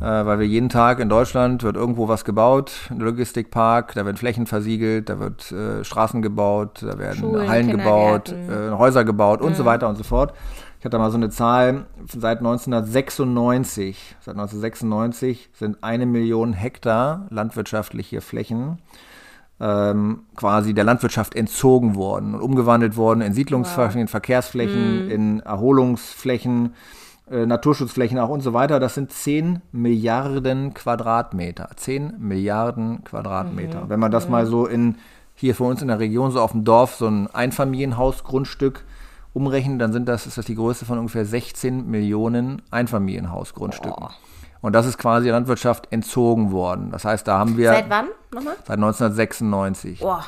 äh, 0.00 0.04
weil 0.04 0.40
wir 0.40 0.46
jeden 0.48 0.70
Tag 0.70 0.98
in 0.98 1.08
Deutschland 1.08 1.62
wird 1.62 1.76
irgendwo 1.76 2.08
was 2.08 2.24
gebaut, 2.24 2.72
ein 2.90 2.98
Logistikpark, 2.98 3.94
da 3.94 4.04
werden 4.04 4.16
Flächen 4.16 4.46
versiegelt, 4.48 5.08
da 5.08 5.20
wird 5.20 5.52
äh, 5.52 5.84
Straßen 5.84 6.20
gebaut, 6.20 6.82
da 6.82 6.98
werden 6.98 7.18
Schulen, 7.18 7.48
Hallen 7.48 7.70
gebaut, 7.70 8.32
äh, 8.32 8.72
Häuser 8.72 9.04
gebaut 9.04 9.40
und 9.40 9.54
so 9.54 9.64
weiter 9.64 9.88
und 9.88 9.94
so 9.94 10.02
fort. 10.02 10.34
Ich 10.80 10.84
hatte 10.84 10.98
mal 10.98 11.12
so 11.12 11.16
eine 11.16 11.30
Zahl, 11.30 11.86
seit 12.08 12.38
1996, 12.38 14.16
seit 14.18 14.34
1996 14.34 15.50
sind 15.52 15.84
eine 15.84 16.06
Million 16.06 16.54
Hektar 16.54 17.28
landwirtschaftliche 17.30 18.20
Flächen 18.20 18.78
ähm, 19.58 20.20
quasi 20.34 20.74
der 20.74 20.84
Landwirtschaft 20.84 21.34
entzogen 21.34 21.94
worden 21.94 22.34
und 22.34 22.40
umgewandelt 22.42 22.96
worden 22.96 23.22
in 23.22 23.32
Siedlungsflächen, 23.32 24.00
in 24.00 24.08
Verkehrsflächen, 24.08 25.10
in 25.10 25.40
Erholungsflächen, 25.40 26.74
äh, 27.30 27.46
Naturschutzflächen 27.46 28.18
auch 28.18 28.28
und 28.28 28.42
so 28.42 28.52
weiter. 28.52 28.80
Das 28.80 28.94
sind 28.94 29.12
10 29.12 29.62
Milliarden 29.72 30.74
Quadratmeter. 30.74 31.70
10 31.74 32.14
Milliarden 32.18 33.02
Quadratmeter. 33.04 33.88
Wenn 33.88 34.00
man 34.00 34.10
das 34.10 34.28
mal 34.28 34.46
so 34.46 34.66
in 34.66 34.96
hier 35.34 35.54
für 35.54 35.64
uns 35.64 35.82
in 35.82 35.88
der 35.88 35.98
Region 35.98 36.30
so 36.30 36.40
auf 36.40 36.52
dem 36.52 36.64
Dorf 36.64 36.94
so 36.94 37.06
ein 37.06 37.28
Einfamilienhausgrundstück 37.28 38.84
umrechnen, 39.34 39.78
dann 39.78 39.92
sind 39.92 40.08
das, 40.08 40.26
ist 40.26 40.38
das 40.38 40.46
die 40.46 40.54
Größe 40.54 40.86
von 40.86 40.98
ungefähr 40.98 41.26
16 41.26 41.90
Millionen 41.90 42.62
Einfamilienhausgrundstücken. 42.70 44.08
Und 44.60 44.72
das 44.72 44.86
ist 44.86 44.98
quasi 44.98 45.26
der 45.26 45.34
Landwirtschaft 45.34 45.88
entzogen 45.92 46.50
worden. 46.52 46.90
Das 46.90 47.04
heißt, 47.04 47.26
da 47.28 47.38
haben 47.38 47.56
wir 47.56 47.70
Seit 47.70 47.90
wann 47.90 48.06
nochmal? 48.32 48.54
seit 48.64 48.76
1996. 48.76 50.00
Boah, 50.00 50.24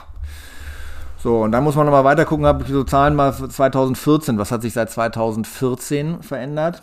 So, 1.19 1.41
und 1.43 1.53
dann 1.53 1.65
muss 1.65 1.75
man 1.75 1.87
nochmal 1.87 2.05
weiter 2.05 2.25
gucken, 2.25 2.47
habe 2.47 2.63
ich 2.63 2.69
so 2.71 2.85
Zahlen 2.85 3.17
mal 3.17 3.33
für 3.33 3.49
2014. 3.49 4.39
Was 4.39 4.53
hat 4.53 4.63
sich 4.63 4.73
seit 4.73 4.91
2014 4.91 6.23
verändert? 6.23 6.83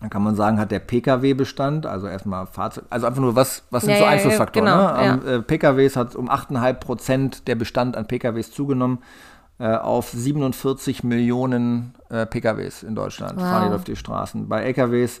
Dann 0.00 0.10
kann 0.10 0.22
man 0.22 0.34
sagen, 0.34 0.58
hat 0.58 0.70
der 0.72 0.80
Pkw-Bestand, 0.80 1.86
also 1.86 2.08
erstmal 2.08 2.46
Fahrzeug, 2.46 2.84
also 2.90 3.06
einfach 3.06 3.20
nur, 3.20 3.36
was, 3.36 3.62
was 3.70 3.82
sind 3.84 3.92
Ja, 3.92 3.98
so 3.98 4.02
ja, 4.02 4.08
ja, 4.10 4.16
Einflussfaktoren? 4.16 4.64
genau, 4.66 4.82
ne? 4.82 5.22
Am, 5.22 5.26
äh, 5.26 5.42
PKWs 5.42 5.94
hat 5.96 6.16
um 6.16 6.28
8,5 6.28 6.72
Prozent 6.74 7.46
der 7.48 7.54
Bestand 7.54 7.96
an 7.96 8.06
PKWs 8.06 8.50
zugenommen 8.50 8.98
äh, 9.60 9.76
auf 9.76 10.10
47 10.10 11.04
Millionen 11.04 11.94
äh, 12.08 12.26
PKWs 12.26 12.82
in 12.82 12.96
Deutschland. 12.96 13.36
Wow. 13.36 13.42
Fahren 13.44 13.68
die 13.68 13.74
auf 13.76 13.84
die 13.84 13.94
Straßen. 13.94 14.48
Bei 14.48 14.62
LKWs 14.62 15.20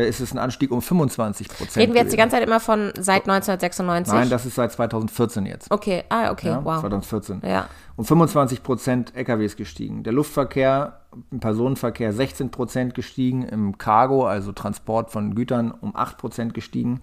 ist 0.00 0.20
es 0.20 0.32
ein 0.32 0.38
Anstieg 0.38 0.70
um 0.70 0.80
25 0.80 1.48
Prozent. 1.48 1.76
reden 1.76 1.94
wir 1.94 2.02
jetzt 2.02 2.12
die 2.12 2.16
ganze 2.16 2.36
Zeit 2.36 2.46
immer 2.46 2.60
von 2.60 2.92
seit 2.98 3.28
1996? 3.28 4.12
Nein, 4.12 4.30
das 4.30 4.46
ist 4.46 4.54
seit 4.54 4.72
2014 4.72 5.46
jetzt. 5.46 5.70
Okay, 5.70 6.04
ah, 6.08 6.30
okay, 6.30 6.48
Ja, 6.48 6.64
wow. 6.64 6.80
2014. 6.80 7.42
Ja. 7.44 7.68
Um 7.96 8.04
25 8.04 8.62
Prozent 8.62 9.14
LKWs 9.14 9.56
gestiegen. 9.56 10.02
Der 10.02 10.12
Luftverkehr, 10.12 11.00
im 11.30 11.40
Personenverkehr 11.40 12.12
16 12.12 12.50
Prozent 12.50 12.94
gestiegen, 12.94 13.42
im 13.42 13.76
Cargo, 13.76 14.26
also 14.26 14.52
Transport 14.52 15.10
von 15.10 15.34
Gütern, 15.34 15.72
um 15.72 15.94
8 15.94 16.16
Prozent 16.16 16.54
gestiegen. 16.54 17.00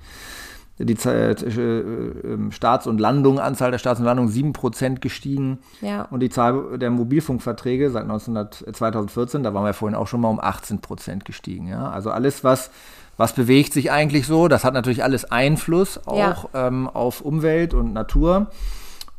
Die 0.81 0.95
Ze- 0.95 1.35
äh, 1.35 1.79
äh, 1.81 2.51
Starts- 2.51 2.87
und 2.87 2.99
Landungen, 3.01 3.39
Anzahl 3.39 3.71
der 3.71 3.79
Starts 3.79 3.99
und 3.99 4.05
Landungen 4.05 4.29
7 4.29 4.53
Prozent 4.53 5.01
gestiegen. 5.01 5.59
Ja. 5.81 6.03
Und 6.09 6.21
die 6.21 6.29
Zahl 6.29 6.77
der 6.77 6.89
Mobilfunkverträge 6.89 7.89
seit 7.89 8.03
1900, 8.03 8.65
äh, 8.67 8.71
2014, 8.71 9.43
da 9.43 9.53
waren 9.53 9.65
wir 9.65 9.73
vorhin 9.73 9.95
auch 9.95 10.07
schon 10.07 10.21
mal 10.21 10.29
um 10.29 10.39
18 10.39 10.79
Prozent 10.79 11.25
gestiegen. 11.25 11.67
Ja? 11.67 11.89
Also 11.89 12.11
alles, 12.11 12.45
was, 12.45 12.71
was 13.17 13.33
bewegt 13.33 13.73
sich 13.73 13.91
eigentlich 13.91 14.25
so, 14.25 14.47
das 14.47 14.63
hat 14.63 14.73
natürlich 14.73 15.03
alles 15.03 15.29
Einfluss 15.29 15.99
auch 16.07 16.17
Ja. 16.53 16.67
ähm, 16.67 16.87
auf 16.87 17.19
Umwelt 17.21 17.73
und 17.73 17.91
Natur. 17.91 18.47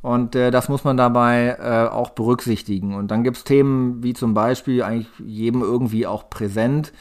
Und 0.03 0.35
äh, 0.35 0.51
das 0.51 0.71
muss 0.71 0.83
man 0.85 0.97
dabei 0.97 1.59
äh, 1.61 1.87
auch 1.93 2.09
berücksichtigen. 2.11 2.95
Und 2.95 3.11
dann 3.11 3.23
gibt 3.23 3.37
es 3.37 3.45
Themen 3.45 4.03
wie 4.03 4.15
zum 4.15 4.33
Beispiel 4.33 4.83
eigentlich 4.83 5.09
jedem 5.19 5.61
irgendwie 5.61 6.07
auch 6.07 6.31
präsent. 6.31 6.95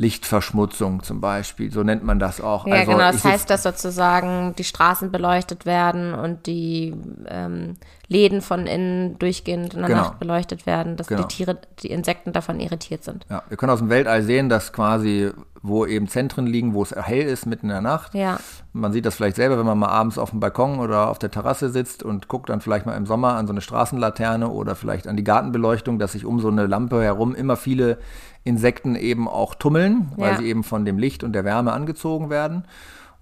Lichtverschmutzung 0.00 1.02
zum 1.02 1.20
Beispiel, 1.20 1.70
so 1.70 1.82
nennt 1.82 2.02
man 2.02 2.18
das 2.18 2.40
auch. 2.40 2.66
Ja, 2.66 2.76
also 2.76 2.92
genau. 2.92 3.12
Das 3.12 3.22
heißt, 3.22 3.50
dass 3.50 3.64
sozusagen 3.64 4.54
die 4.56 4.64
Straßen 4.64 5.12
beleuchtet 5.12 5.66
werden 5.66 6.14
und 6.14 6.46
die 6.46 6.94
ähm, 7.28 7.74
Läden 8.12 8.42
von 8.42 8.66
innen 8.66 9.16
durchgehend 9.20 9.72
in 9.72 9.80
der 9.80 9.88
Genau. 9.88 10.02
Nacht 10.02 10.18
beleuchtet 10.18 10.66
werden, 10.66 10.96
dass 10.96 11.06
Genau. 11.06 11.22
die 11.22 11.28
Tiere, 11.28 11.58
die 11.80 11.92
Insekten 11.92 12.32
davon 12.32 12.58
irritiert 12.58 13.04
sind. 13.04 13.24
Ja, 13.30 13.44
wir 13.48 13.56
können 13.56 13.70
aus 13.70 13.78
dem 13.78 13.88
Weltall 13.88 14.22
sehen, 14.24 14.48
dass 14.48 14.72
quasi, 14.72 15.30
wo 15.62 15.86
eben 15.86 16.08
Zentren 16.08 16.44
liegen, 16.48 16.74
wo 16.74 16.82
es 16.82 16.90
hell 16.90 17.22
ist 17.22 17.46
mitten 17.46 17.66
in 17.66 17.70
der 17.70 17.80
Nacht. 17.82 18.12
Ja. 18.14 18.38
Man 18.72 18.92
sieht 18.92 19.06
das 19.06 19.14
vielleicht 19.14 19.36
selber, 19.36 19.58
wenn 19.60 19.64
man 19.66 19.78
mal 19.78 19.90
abends 19.90 20.18
auf 20.18 20.30
dem 20.30 20.40
Balkon 20.40 20.80
oder 20.80 21.08
auf 21.08 21.20
der 21.20 21.30
Terrasse 21.30 21.70
sitzt 21.70 22.02
und 22.02 22.26
guckt 22.26 22.48
dann 22.48 22.60
vielleicht 22.60 22.84
mal 22.84 22.96
im 22.96 23.06
Sommer 23.06 23.34
an 23.36 23.46
so 23.46 23.52
eine 23.52 23.60
Straßenlaterne 23.60 24.48
oder 24.48 24.74
vielleicht 24.74 25.06
an 25.06 25.16
die 25.16 25.22
Gartenbeleuchtung, 25.24 26.00
dass 26.00 26.10
sich 26.12 26.24
um 26.24 26.40
so 26.40 26.48
eine 26.48 26.66
Lampe 26.66 27.00
herum 27.04 27.36
immer 27.36 27.54
viele 27.56 27.98
Insekten 28.42 28.96
eben 28.96 29.28
auch 29.28 29.54
tummeln, 29.54 30.10
weil 30.16 30.32
Ja. 30.32 30.38
sie 30.38 30.46
eben 30.48 30.64
von 30.64 30.84
dem 30.84 30.98
Licht 30.98 31.22
und 31.22 31.32
der 31.32 31.44
Wärme 31.44 31.72
angezogen 31.72 32.28
werden 32.28 32.64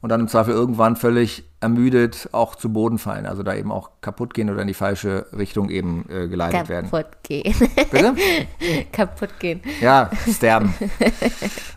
und 0.00 0.08
dann 0.08 0.20
im 0.20 0.28
Zweifel 0.28 0.54
irgendwann 0.54 0.96
völlig 0.96 1.44
ermüdet 1.60 2.28
auch 2.32 2.54
zu 2.54 2.72
Boden 2.72 2.98
fallen, 2.98 3.26
also 3.26 3.42
da 3.42 3.54
eben 3.54 3.72
auch 3.72 3.90
kaputt 4.00 4.32
gehen 4.32 4.48
oder 4.48 4.62
in 4.62 4.68
die 4.68 4.74
falsche 4.74 5.26
Richtung 5.36 5.70
eben 5.70 6.04
äh, 6.08 6.28
geleitet 6.28 6.68
werden. 6.68 6.88
Kaputt 6.90 7.22
gehen. 7.24 7.54
Bitte? 7.90 8.14
Kaputt 8.92 9.30
gehen. 9.40 9.60
Ja, 9.80 10.08
sterben. 10.32 10.72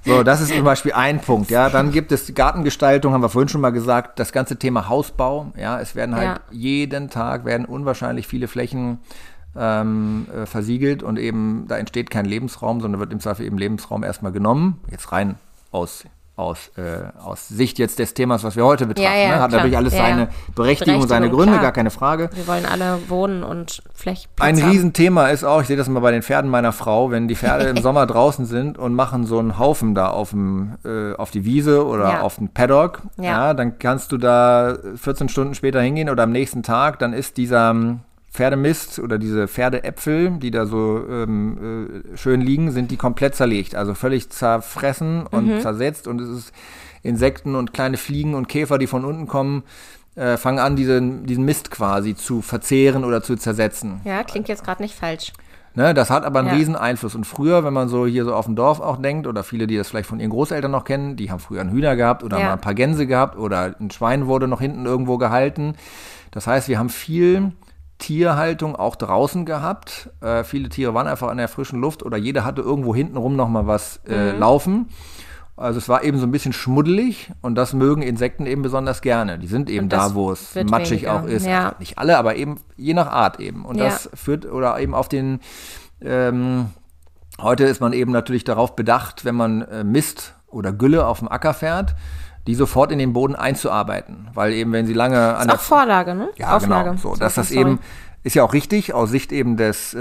so, 0.05 0.21
das 0.21 0.41
ist 0.41 0.53
zum 0.53 0.63
Beispiel 0.63 0.93
ein 0.93 1.19
Punkt. 1.19 1.49
Ja, 1.49 1.69
dann 1.69 1.91
gibt 1.91 2.11
es 2.11 2.33
Gartengestaltung, 2.35 3.13
haben 3.13 3.21
wir 3.21 3.29
vorhin 3.29 3.49
schon 3.49 3.61
mal 3.61 3.71
gesagt, 3.71 4.19
das 4.19 4.31
ganze 4.31 4.57
Thema 4.57 4.87
Hausbau. 4.87 5.51
Ja, 5.57 5.79
es 5.79 5.95
werden 5.95 6.15
halt 6.15 6.27
Ja. 6.27 6.39
jeden 6.51 7.09
Tag 7.09 7.45
werden 7.45 7.65
unwahrscheinlich 7.65 8.27
viele 8.27 8.47
Flächen 8.47 8.99
ähm, 9.55 10.27
äh, 10.33 10.45
versiegelt 10.45 11.01
und 11.01 11.17
eben 11.17 11.65
da 11.67 11.77
entsteht 11.77 12.09
kein 12.11 12.25
Lebensraum, 12.25 12.81
sondern 12.81 12.99
wird 12.99 13.11
im 13.11 13.19
Zweifel 13.19 13.45
eben 13.45 13.57
Lebensraum 13.57 14.03
erstmal 14.03 14.31
genommen. 14.31 14.79
Jetzt 14.91 15.11
rein 15.11 15.35
aus 15.71 16.05
aus, 16.41 16.71
äh, 16.77 17.03
aus 17.23 17.47
Sicht 17.47 17.79
jetzt 17.79 17.99
des 17.99 18.13
Themas, 18.13 18.43
was 18.43 18.55
wir 18.55 18.65
heute 18.65 18.85
betrachten. 18.85 19.11
Ja, 19.11 19.17
ja, 19.17 19.27
ne? 19.27 19.33
Hat 19.41 19.49
klar. 19.49 19.59
natürlich 19.59 19.77
alles 19.77 19.93
Ja, 19.93 19.99
seine. 19.99 20.27
Berechtigung 20.55 21.01
und 21.01 21.07
seine 21.07 21.29
Gründe, 21.29 21.53
klar. 21.53 21.61
gar 21.61 21.71
keine 21.71 21.91
Frage. 21.91 22.29
Wir 22.33 22.47
wollen 22.47 22.65
alle 22.65 22.97
wohnen 23.07 23.43
und 23.43 23.81
vielleicht 23.93 24.29
Ein 24.39 24.61
haben. 24.61 24.71
Riesenthema 24.71 25.27
ist 25.27 25.43
auch, 25.43 25.61
ich 25.61 25.67
sehe 25.67 25.77
das 25.77 25.87
immer 25.87 26.01
bei 26.01 26.11
den 26.11 26.23
Pferden 26.23 26.49
meiner 26.49 26.71
Frau, 26.71 27.11
wenn 27.11 27.27
die 27.27 27.35
Pferde 27.35 27.65
im 27.65 27.77
Sommer 27.81 28.05
draußen 28.05 28.45
sind 28.45 28.77
und 28.77 28.93
machen 28.93 29.25
so 29.25 29.39
einen 29.39 29.57
Haufen 29.57 29.95
da 29.95 30.09
auf, 30.09 30.31
dem, 30.31 30.77
äh, 30.83 31.13
auf 31.15 31.31
die 31.31 31.45
Wiese 31.45 31.85
oder 31.85 32.23
auf 32.23 32.35
den 32.37 32.49
Paddock, 32.49 33.01
ja. 33.17 33.53
Dann 33.53 33.79
kannst 33.79 34.11
du 34.11 34.17
da 34.17 34.77
14 34.95 35.29
Stunden 35.29 35.55
später 35.55 35.81
hingehen 35.81 36.09
oder 36.09 36.23
am 36.23 36.31
nächsten 36.31 36.63
Tag, 36.63 36.99
dann 36.99 37.13
ist 37.13 37.37
dieser 37.37 37.73
Pferdemist 38.31 38.99
oder 38.99 39.17
diese 39.17 39.47
Pferdeäpfel, 39.47 40.31
die 40.39 40.51
da 40.51 40.65
so 40.65 41.03
ähm, 41.09 42.03
äh, 42.13 42.17
schön 42.17 42.39
liegen, 42.41 42.71
sind 42.71 42.89
die 42.91 42.97
komplett 42.97 43.35
zerlegt, 43.35 43.75
also 43.75 43.93
völlig 43.93 44.29
zerfressen 44.29 45.27
und 45.27 45.47
Mhm. 45.47 45.59
zersetzt 45.59 46.07
und 46.07 46.21
es 46.21 46.29
ist 46.29 46.53
Insekten 47.03 47.55
und 47.55 47.73
kleine 47.73 47.97
Fliegen 47.97 48.33
und 48.35 48.47
Käfer, 48.47 48.77
die 48.77 48.87
von 48.87 49.03
unten 49.03 49.27
kommen, 49.27 49.63
äh, 50.15 50.37
fangen 50.37 50.59
an, 50.59 50.75
diesen, 50.75 51.25
diesen 51.25 51.43
Mist 51.45 51.71
quasi 51.71 52.15
zu 52.15 52.41
verzehren 52.41 53.03
oder 53.03 53.21
zu 53.21 53.35
zersetzen. 53.35 54.01
Ja, 54.05 54.23
klingt 54.23 54.47
jetzt 54.47 54.63
gerade 54.63 54.81
nicht 54.81 54.95
falsch. 54.95 55.33
Ne, 55.73 55.93
das 55.93 56.09
hat 56.09 56.25
aber 56.25 56.39
einen 56.39 56.49
Ja. 56.49 56.53
riesen 56.55 56.75
Einfluss. 56.75 57.15
Und 57.15 57.25
früher, 57.25 57.63
wenn 57.63 57.73
man 57.73 57.87
so 57.87 58.05
hier 58.05 58.25
so 58.25 58.35
auf 58.35 58.45
dem 58.45 58.57
Dorf 58.57 58.81
auch 58.81 58.97
denkt, 59.01 59.25
oder 59.25 59.41
viele, 59.43 59.67
die 59.67 59.77
das 59.77 59.87
vielleicht 59.87 60.09
von 60.09 60.19
ihren 60.19 60.29
Großeltern 60.29 60.69
noch 60.69 60.83
kennen, 60.83 61.15
die 61.15 61.31
haben 61.31 61.39
früher 61.39 61.61
einen 61.61 61.71
Hühner 61.71 61.95
gehabt 61.95 62.23
oder 62.23 62.39
Ja. 62.39 62.47
mal 62.47 62.53
ein 62.53 62.61
paar 62.61 62.73
Gänse 62.73 63.07
gehabt 63.07 63.37
oder 63.37 63.73
ein 63.79 63.89
Schwein 63.89 64.27
wurde 64.27 64.49
noch 64.49 64.59
hinten 64.59 64.85
irgendwo 64.85 65.17
gehalten. 65.17 65.75
Das 66.31 66.45
heißt, 66.45 66.67
wir 66.67 66.77
haben 66.77 66.89
viel 66.89 67.53
Tierhaltung 68.01 68.75
auch 68.75 68.95
draußen 68.97 69.45
gehabt. 69.45 70.09
Äh, 70.19 70.43
viele 70.43 70.67
Tiere 70.69 70.93
waren 70.93 71.07
einfach 71.07 71.29
an 71.29 71.37
der 71.37 71.47
frischen 71.47 71.79
Luft 71.79 72.03
oder 72.03 72.17
jeder 72.17 72.43
hatte 72.43 72.61
irgendwo 72.61 72.93
hintenrum 72.93 73.35
noch 73.37 73.47
mal 73.47 73.67
was 73.67 74.01
Mhm. 74.05 74.13
äh, 74.13 74.31
laufen. 74.37 74.89
Also 75.55 75.77
es 75.77 75.87
war 75.87 76.03
eben 76.03 76.17
so 76.17 76.25
ein 76.25 76.31
bisschen 76.31 76.53
schmuddelig 76.53 77.29
und 77.41 77.53
das 77.55 77.73
mögen 77.73 78.01
Insekten 78.01 78.47
eben 78.47 78.63
besonders 78.63 79.01
gerne. 79.01 79.37
Die 79.37 79.45
sind 79.47 79.69
eben 79.69 79.89
da, 79.89 80.15
wo 80.15 80.31
es 80.31 80.55
matschig 80.55 81.03
weniger. 81.03 81.13
auch 81.21 81.25
ist. 81.25 81.45
Ja. 81.45 81.65
Also 81.65 81.75
nicht 81.79 81.97
alle, 81.99 82.17
aber 82.17 82.35
eben 82.35 82.55
je 82.77 82.93
nach 82.95 83.07
Art 83.07 83.39
eben. 83.39 83.63
Und 83.65 83.77
Ja. 83.77 83.85
das 83.85 84.09
führt 84.15 84.45
oder 84.45 84.79
eben 84.79 84.95
auf 84.95 85.07
den 85.07 85.39
ähm, 86.01 86.69
heute 87.39 87.65
ist 87.65 87.79
man 87.79 87.93
eben 87.93 88.11
natürlich 88.11 88.43
darauf 88.43 88.75
bedacht, 88.75 89.23
wenn 89.23 89.35
man 89.35 89.61
äh, 89.61 89.83
Mist 89.83 90.33
oder 90.47 90.71
Gülle 90.73 91.05
auf 91.05 91.19
dem 91.19 91.27
Acker 91.27 91.53
fährt, 91.53 91.95
die 92.47 92.55
sofort 92.55 92.91
in 92.91 92.99
den 92.99 93.13
Boden 93.13 93.35
einzuarbeiten, 93.35 94.29
weil 94.33 94.53
eben 94.53 94.71
wenn 94.71 94.85
sie 94.85 94.93
lange 94.93 95.35
an 95.35 95.41
Ist 95.41 95.47
der 95.47 95.55
auch 95.55 95.59
Vorlage, 95.59 96.15
ne? 96.15 96.29
ja, 96.37 96.55
Auflage. 96.55 96.91
genau. 96.91 97.01
So, 97.01 97.15
dass 97.15 97.35
das 97.35 97.49
sorry. 97.49 97.61
eben 97.61 97.79
ist 98.23 98.35
ja 98.35 98.43
auch 98.43 98.53
richtig 98.53 98.93
aus 98.93 99.09
Sicht 99.09 99.31
eben 99.31 99.57
des 99.57 99.93
äh, 99.93 99.99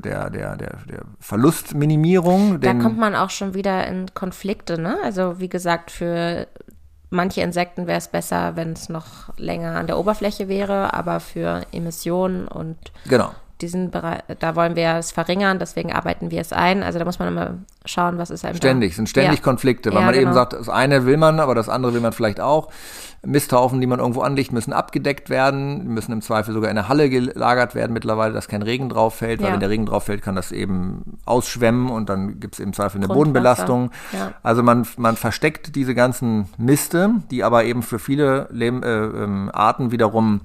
der, 0.00 0.30
der, 0.30 0.56
der, 0.56 0.56
der 0.56 1.02
Verlustminimierung. 1.20 2.60
Da 2.60 2.74
kommt 2.74 2.98
man 2.98 3.14
auch 3.14 3.30
schon 3.30 3.54
wieder 3.54 3.86
in 3.86 4.12
Konflikte, 4.14 4.80
ne? 4.80 4.98
Also 5.04 5.38
wie 5.38 5.48
gesagt, 5.48 5.90
für 5.90 6.48
manche 7.10 7.42
Insekten 7.42 7.86
wäre 7.86 7.98
es 7.98 8.08
besser, 8.08 8.56
wenn 8.56 8.72
es 8.72 8.88
noch 8.88 9.36
länger 9.36 9.76
an 9.76 9.86
der 9.86 9.98
Oberfläche 9.98 10.48
wäre, 10.48 10.94
aber 10.94 11.20
für 11.20 11.62
Emissionen 11.72 12.48
und 12.48 12.76
genau. 13.08 13.30
Diesen 13.62 13.90
Bereich, 13.90 14.20
da 14.38 14.56
wollen 14.56 14.76
wir 14.76 14.96
es 14.96 15.12
verringern, 15.12 15.58
deswegen 15.58 15.92
arbeiten 15.92 16.30
wir 16.30 16.40
es 16.40 16.52
ein. 16.52 16.82
Also 16.82 16.98
da 16.98 17.04
muss 17.04 17.18
man 17.18 17.28
immer 17.28 17.54
schauen, 17.84 18.18
was 18.18 18.30
ist 18.30 18.44
einem 18.44 18.56
Ständig, 18.56 18.92
da. 18.92 18.96
sind 18.96 19.08
ständig 19.08 19.38
ja. 19.38 19.44
Konflikte, 19.44 19.90
weil 19.92 20.00
Ja, 20.00 20.06
man 20.06 20.14
eben 20.14 20.24
genau. 20.24 20.34
sagt, 20.34 20.52
das 20.54 20.68
eine 20.68 21.06
will 21.06 21.16
man, 21.16 21.40
aber 21.40 21.54
das 21.54 21.68
andere 21.68 21.94
will 21.94 22.00
man 22.00 22.12
vielleicht 22.12 22.40
auch. 22.40 22.68
Misthaufen, 23.22 23.82
die 23.82 23.86
man 23.86 23.98
irgendwo 23.98 24.22
anlegt, 24.22 24.50
müssen 24.50 24.72
abgedeckt 24.72 25.28
werden, 25.28 25.88
müssen 25.88 26.10
im 26.12 26.22
Zweifel 26.22 26.54
sogar 26.54 26.70
in 26.70 26.76
der 26.76 26.88
Halle 26.88 27.10
gelagert 27.10 27.74
werden 27.74 27.92
mittlerweile, 27.92 28.32
dass 28.32 28.48
kein 28.48 28.62
Regen 28.62 28.88
drauf 28.88 29.16
fällt, 29.16 29.40
weil 29.40 29.48
Ja. 29.48 29.52
wenn 29.52 29.60
der 29.60 29.68
Regen 29.68 29.84
drauf 29.84 30.04
fällt, 30.04 30.22
kann 30.22 30.36
das 30.36 30.52
eben 30.52 31.18
ausschwemmen 31.26 31.90
und 31.90 32.08
dann 32.08 32.40
gibt 32.40 32.54
es 32.54 32.60
im 32.60 32.72
Zweifel 32.72 32.96
eine 32.96 33.08
Bodenbelastung. 33.08 33.90
Also 34.42 34.62
man, 34.62 34.86
man 34.96 35.16
versteckt 35.16 35.76
diese 35.76 35.94
ganzen 35.94 36.48
Miste, 36.56 37.10
die 37.30 37.44
aber 37.44 37.64
eben 37.64 37.82
für 37.82 37.98
viele 37.98 38.48
Leben, 38.50 38.82
äh, 38.82 38.88
ähm, 38.88 39.50
Arten 39.52 39.90
wiederum 39.92 40.40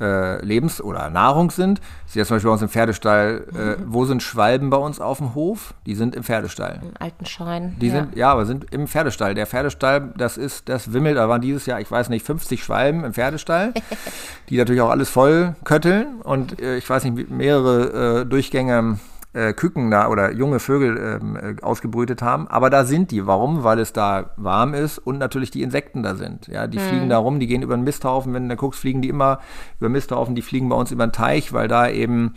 äh, 0.00 0.44
Lebens- 0.44 0.80
oder 0.80 1.10
Nahrung 1.10 1.50
sind. 1.50 1.80
Ich 2.06 2.12
sehe 2.12 2.20
das 2.22 2.28
zum 2.28 2.36
Beispiel 2.36 2.48
bei 2.48 2.52
uns 2.52 2.62
im 2.62 2.68
Pferdestall. 2.68 3.44
Äh, 3.52 3.82
wo 3.86 4.04
sind 4.04 4.22
Schwalben 4.22 4.70
bei 4.70 4.76
uns 4.76 5.00
auf 5.00 5.18
dem 5.18 5.34
Hof? 5.34 5.74
Die 5.86 5.94
sind 5.94 6.14
im 6.14 6.22
Pferdestall. 6.22 6.80
Im 6.82 6.92
alten 6.98 7.26
Schein. 7.26 7.76
Die 7.80 7.88
ja. 7.88 7.94
sind, 7.94 8.16
ja, 8.16 8.32
aber 8.32 8.46
sind 8.46 8.72
im 8.72 8.86
Pferdestall. 8.86 9.34
Der 9.34 9.46
Pferdestall, 9.46 10.12
das 10.16 10.36
ist, 10.36 10.68
das 10.68 10.92
wimmelt, 10.92 11.16
da 11.16 11.28
waren 11.28 11.40
dieses 11.40 11.66
Jahr, 11.66 11.80
ich 11.80 11.90
weiß 11.90 12.08
nicht, 12.08 12.24
50 12.24 12.62
Schwalben 12.64 13.04
im 13.04 13.12
Pferdestall, 13.12 13.74
die 14.48 14.56
natürlich 14.56 14.80
auch 14.80 14.90
alles 14.90 15.08
voll 15.08 15.54
kötteln 15.64 16.20
und 16.22 16.60
äh, 16.60 16.76
ich 16.76 16.88
weiß 16.88 17.04
nicht, 17.04 17.30
mehrere 17.30 18.20
äh, 18.20 18.26
Durchgänge 18.26 18.98
äh, 19.32 19.52
Küken 19.52 19.90
da 19.90 20.08
oder 20.08 20.32
junge 20.32 20.58
Vögel 20.58 21.20
ähm, 21.22 21.36
äh, 21.36 21.62
ausgebrütet 21.62 22.22
haben. 22.22 22.48
Aber 22.48 22.70
da 22.70 22.84
sind 22.84 23.10
die. 23.10 23.26
Warum? 23.26 23.62
Weil 23.62 23.78
es 23.78 23.92
da 23.92 24.30
warm 24.36 24.74
ist 24.74 24.98
und 24.98 25.18
natürlich 25.18 25.50
die 25.50 25.62
Insekten 25.62 26.02
da 26.02 26.16
sind. 26.16 26.48
Ja, 26.48 26.66
die 26.66 26.78
fliegen 26.78 27.08
da 27.08 27.18
rum, 27.18 27.38
die 27.38 27.46
gehen 27.46 27.62
über 27.62 27.76
den 27.76 27.84
Misthaufen. 27.84 28.34
Wenn 28.34 28.48
du 28.48 28.56
guckst, 28.56 28.80
fliegen 28.80 29.02
die 29.02 29.08
immer 29.08 29.40
über 29.78 29.88
den 29.88 29.92
Misthaufen, 29.92 30.34
die 30.34 30.42
fliegen 30.42 30.68
bei 30.68 30.76
uns 30.76 30.90
über 30.90 31.06
den 31.06 31.12
Teich, 31.12 31.52
weil 31.52 31.68
da 31.68 31.88
eben 31.88 32.34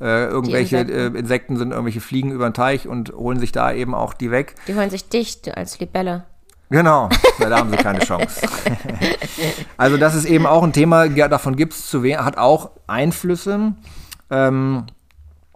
äh, 0.00 0.26
irgendwelche 0.26 0.78
Insekten. 0.78 1.14
Äh, 1.14 1.18
Insekten 1.20 1.56
sind, 1.56 1.70
irgendwelche 1.70 2.00
Fliegen 2.00 2.32
über 2.32 2.50
den 2.50 2.54
Teich 2.54 2.88
und 2.88 3.12
holen 3.12 3.38
sich 3.38 3.52
da 3.52 3.72
eben 3.72 3.94
auch 3.94 4.14
die 4.14 4.30
weg. 4.30 4.56
Die 4.66 4.74
holen 4.74 4.90
sich 4.90 5.08
dicht 5.08 5.56
als 5.56 5.78
Libelle. 5.78 6.24
Genau, 6.70 7.10
ja, 7.38 7.50
da 7.50 7.58
haben 7.58 7.70
sie 7.70 7.76
keine 7.76 7.98
Chance. 7.98 8.48
also 9.76 9.98
das 9.98 10.14
ist 10.14 10.24
eben 10.24 10.46
auch 10.46 10.62
ein 10.62 10.72
Thema, 10.72 11.06
davon 11.06 11.54
gibt 11.54 11.74
es 11.74 11.90
zu 11.90 12.02
wenig, 12.02 12.18
hat 12.18 12.38
auch 12.38 12.70
Einflüsse. 12.86 13.74
Ähm, 14.30 14.86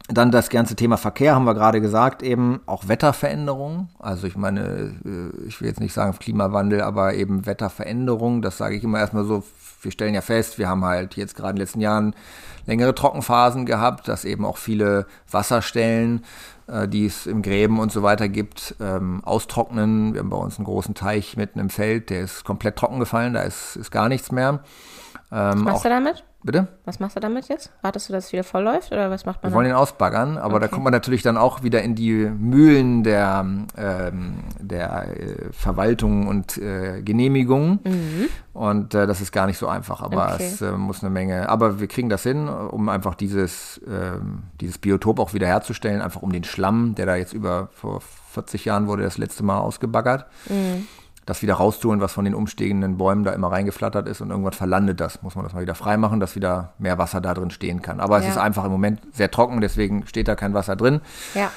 dann 0.09 0.31
das 0.31 0.51
ganze 0.51 0.77
Thema 0.77 0.97
Verkehr 0.97 1.35
haben 1.35 1.45
wir 1.45 1.55
gerade 1.55 1.81
gesagt, 1.81 2.23
eben 2.23 2.61
auch 2.67 2.87
Wetterveränderungen. 2.87 3.89
Also 3.99 4.27
ich 4.27 4.37
meine, 4.37 4.95
äh, 5.05 5.47
ich 5.47 5.61
will 5.61 5.69
jetzt 5.69 5.81
nicht 5.81 5.93
sagen 5.93 6.17
Klimawandel, 6.19 6.81
aber 6.81 7.15
eben 7.15 7.47
Wetterveränderungen, 7.47 8.43
das 8.43 8.57
sage 8.57 8.77
ich 8.77 8.85
immer 8.85 9.01
erstmal 9.01 9.25
so. 9.25 9.43
Wir 9.83 9.93
stellen 9.93 10.15
ja 10.15 10.21
fest, 10.21 10.59
wir 10.59 10.69
haben 10.69 10.85
halt 10.85 11.17
jetzt 11.17 11.37
gerade 11.37 11.51
in 11.51 11.57
den 11.57 11.63
letzten 11.63 11.81
Jahren 11.81 12.15
längere 12.67 12.95
Trockenphasen 12.95 13.67
gehabt, 13.67 14.09
dass 14.09 14.25
eben 14.25 14.45
auch 14.45 14.57
viele 14.57 15.07
Wasserstellen, 15.31 16.25
äh, 16.67 16.89
die 16.89 17.07
es 17.07 17.27
im 17.27 17.43
Gräben 17.43 17.79
und 17.79 17.93
so 17.93 18.03
weiter 18.03 18.29
gibt, 18.29 18.75
ähm, 18.81 19.23
austrocknen. 19.25 20.15
Wir 20.15 20.21
haben 20.21 20.31
bei 20.31 20.37
uns 20.37 20.59
einen 20.59 20.65
großen 20.65 20.95
Teich 20.95 21.37
mitten 21.37 21.59
im 21.59 21.71
Feld, 21.71 22.11
der 22.11 22.23
ist 22.23 22.45
komplett 22.45 22.77
trocken 22.77 23.01
gefallen, 23.01 23.35
da 23.35 23.43
ist, 23.43 23.77
ist 23.77 23.91
gar 23.91 24.09
nichts 24.09 24.33
mehr. 24.33 24.61
Ähm, 25.31 25.49
Was 25.49 25.57
machst 25.57 25.79
auch, 25.79 25.83
du 25.83 25.89
damit? 25.89 26.25
Bitte? 26.47 26.69
Was 26.85 27.01
machst 27.01 27.17
du 27.17 27.21
damit 27.21 27.49
jetzt? 27.49 27.71
Wartest 27.83 28.09
du, 28.09 28.13
dass 28.15 28.27
es 28.27 28.33
wieder 28.33 28.45
voll 28.45 28.63
läuft 28.63 28.93
oder 28.93 29.11
was 29.11 29.27
macht 29.27 29.43
man 29.43 29.53
Wir 29.53 29.55
wollen 29.57 29.67
dann? 29.69 29.77
ihn 29.77 29.81
ausbaggern, 29.81 30.39
aber 30.39 30.59
da 30.61 30.67
Okay. 30.67 30.75
kommt 30.75 30.85
man 30.85 30.93
natürlich 30.93 31.23
dann 31.23 31.37
auch 31.37 31.63
wieder 31.63 31.83
in 31.83 31.95
die 31.95 32.13
Mühlen 32.15 33.03
der, 33.03 33.45
ähm, 33.77 34.35
der 34.61 35.09
äh, 35.19 35.53
Verwaltung 35.53 36.27
und 36.29 36.57
äh, 36.59 37.03
Genehmigung. 37.03 37.81
Und 38.53 38.95
äh, 38.95 39.07
das 39.07 39.21
ist 39.21 39.33
gar 39.33 39.47
nicht 39.47 39.59
so 39.59 39.69
einfach, 39.69 40.01
aber 40.01 40.29
Mhm. 40.29 40.33
Okay. 40.35 40.47
es 40.47 40.63
äh, 40.63 40.73
muss 40.73 41.03
eine 41.03 41.11
Menge. 41.11 41.49
Aber 41.49 41.79
wir 41.81 41.89
kriegen 41.89 42.09
das 42.09 42.23
hin, 42.23 42.49
um 42.49 42.89
einfach 42.89 43.15
dieses, 43.15 43.81
ähm, 43.87 44.45
dieses 44.61 44.79
Biotop 44.79 45.19
auch 45.19 45.35
wieder 45.35 45.47
herzustellen, 45.47 46.01
einfach 46.01 46.23
um 46.23 46.33
den 46.33 46.45
Schlamm, 46.45 46.95
der 46.95 47.05
da 47.07 47.17
jetzt 47.17 47.33
über 47.35 47.69
vor 47.73 48.01
40 48.31 48.65
Jahren 48.65 48.87
wurde 48.87 49.03
das 49.03 49.19
letzte 49.19 49.43
Mal 49.43 49.59
ausgebaggert. 49.59 50.27
Mhm. 50.49 50.87
Das 51.27 51.43
wieder 51.43 51.55
rauszuholen, 51.55 52.01
was 52.01 52.13
von 52.13 52.25
den 52.25 52.35
umstehenden 52.35 52.97
Bäumen 52.99 53.25
da 53.25 53.33
immer 53.33 53.51
reingeflattert 53.51 54.09
ist 54.09 54.21
und 54.21 54.31
irgendwann 54.31 54.53
verlandet 54.53 55.01
das. 55.01 55.23
Muss 55.23 55.35
man 55.35 55.45
das 55.45 55.53
mal 55.55 55.61
wieder 55.63 55.75
freimachen, 55.75 56.21
dass 56.21 56.37
wieder 56.37 56.73
mehr 56.79 56.99
Wasser 56.99 57.21
da 57.21 57.35
drin 57.35 57.51
stehen 57.51 57.83
kann. 57.83 57.99
Aber 58.01 58.19
es 58.19 58.25
Ja. 58.25 58.31
ist 58.31 58.39
einfach 58.39 58.65
im 58.65 58.71
Moment 58.71 59.01
sehr 59.13 59.31
trocken, 59.31 59.61
deswegen 59.61 60.07
steht 60.07 60.29
da 60.29 60.37
kein 60.37 60.55
Wasser 60.55 60.77
drin. 60.77 61.01
Ja. 61.35 61.51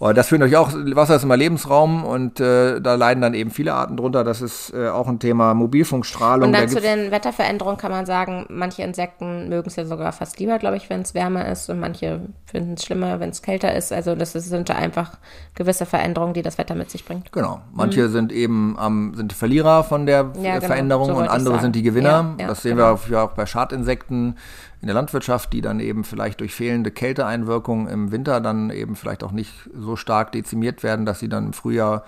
Aber 0.00 0.14
das 0.14 0.28
führt 0.28 0.40
natürlich 0.40 0.56
auch, 0.56 0.72
Wasser 0.72 1.16
ist 1.16 1.24
immer 1.24 1.36
Lebensraum 1.36 2.04
und 2.04 2.40
äh, 2.40 2.80
da 2.80 2.94
leiden 2.94 3.20
dann 3.20 3.34
eben 3.34 3.50
viele 3.50 3.74
Arten 3.74 3.98
drunter. 3.98 4.24
Das 4.24 4.40
ist 4.40 4.72
äh, 4.72 4.88
auch 4.88 5.06
ein 5.08 5.18
Thema 5.18 5.52
Mobilfunkstrahlung. 5.52 6.46
Und 6.48 6.52
Da 6.54 6.60
dann 6.60 6.68
zu 6.70 6.76
gibt's- 6.76 6.88
den 6.90 7.10
Wetterveränderungen 7.10 7.76
kann 7.76 7.90
man 7.90 8.06
sagen, 8.06 8.46
manche 8.48 8.82
Insekten 8.82 9.50
mögen 9.50 9.68
es 9.68 9.76
ja 9.76 9.84
sogar 9.84 10.12
fast 10.12 10.38
lieber, 10.40 10.58
glaube 10.58 10.78
ich, 10.78 10.88
wenn 10.88 11.02
es 11.02 11.12
wärmer 11.12 11.46
ist 11.48 11.68
und 11.68 11.80
manche 11.80 12.20
finden 12.46 12.74
es 12.78 12.84
schlimmer, 12.84 13.20
wenn 13.20 13.28
es 13.28 13.42
kälter 13.42 13.74
ist. 13.74 13.92
Also 13.92 14.14
das 14.14 14.32
sind 14.32 14.70
da 14.70 14.74
einfach 14.74 15.18
gewisse 15.54 15.84
Veränderungen, 15.84 16.32
die 16.32 16.40
das 16.42 16.56
Wetter 16.56 16.74
mit 16.74 16.90
sich 16.90 17.04
bringt. 17.04 17.30
Genau. 17.30 17.60
Manche 17.74 18.08
sind 18.08 18.32
eben 18.32 18.78
am 18.78 19.12
sind 19.14 19.34
Verlierer 19.34 19.84
von 19.84 20.06
der 20.06 20.24
Mhm. 20.24 20.30
Ja, 20.42 20.54
genau. 20.54 20.66
Veränderung 20.66 21.06
So 21.08 21.14
und 21.16 21.28
andere 21.28 21.60
sind 21.60 21.76
die 21.76 21.82
Gewinner. 21.82 22.34
Ja, 22.38 22.44
ja, 22.44 22.46
das 22.48 22.62
sehen 22.62 22.76
genau. 22.78 22.98
wir 23.06 23.22
auch 23.22 23.32
bei 23.32 23.44
Schadinsekten 23.44 24.36
in 24.80 24.86
der 24.86 24.94
Landwirtschaft, 24.94 25.52
die 25.52 25.60
dann 25.60 25.78
eben 25.80 26.04
vielleicht 26.04 26.40
durch 26.40 26.54
fehlende 26.54 26.90
Kälteeinwirkung 26.90 27.86
im 27.88 28.12
Winter 28.12 28.40
dann 28.40 28.70
eben 28.70 28.96
vielleicht 28.96 29.22
auch 29.22 29.32
nicht 29.32 29.52
so 29.74 29.96
stark 29.96 30.32
dezimiert 30.32 30.82
werden, 30.82 31.04
dass 31.04 31.18
sie 31.20 31.28
dann 31.28 31.46
im 31.46 31.52
Frühjahr 31.52 32.04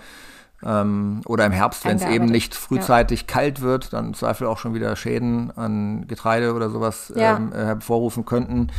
ähm, 0.65 1.21
oder 1.25 1.45
im 1.45 1.51
Herbst, 1.51 1.85
wenn 1.85 1.97
es 1.97 2.05
eben 2.05 2.25
nicht 2.25 2.55
frühzeitig 2.55 3.27
kalt 3.27 3.61
wird, 3.61 3.93
dann 3.93 4.07
im 4.07 4.13
Zweifel 4.13 4.47
auch 4.47 4.57
schon 4.57 4.73
wieder 4.73 4.95
Schäden 4.95 5.51
an 5.55 6.07
Getreide 6.07 6.53
oder 6.53 6.69
sowas 6.69 7.11
Ja. 7.15 7.37
ähm, 7.37 7.51
äh, 7.53 7.57
hervorrufen 7.57 8.25
könnten. 8.25 8.69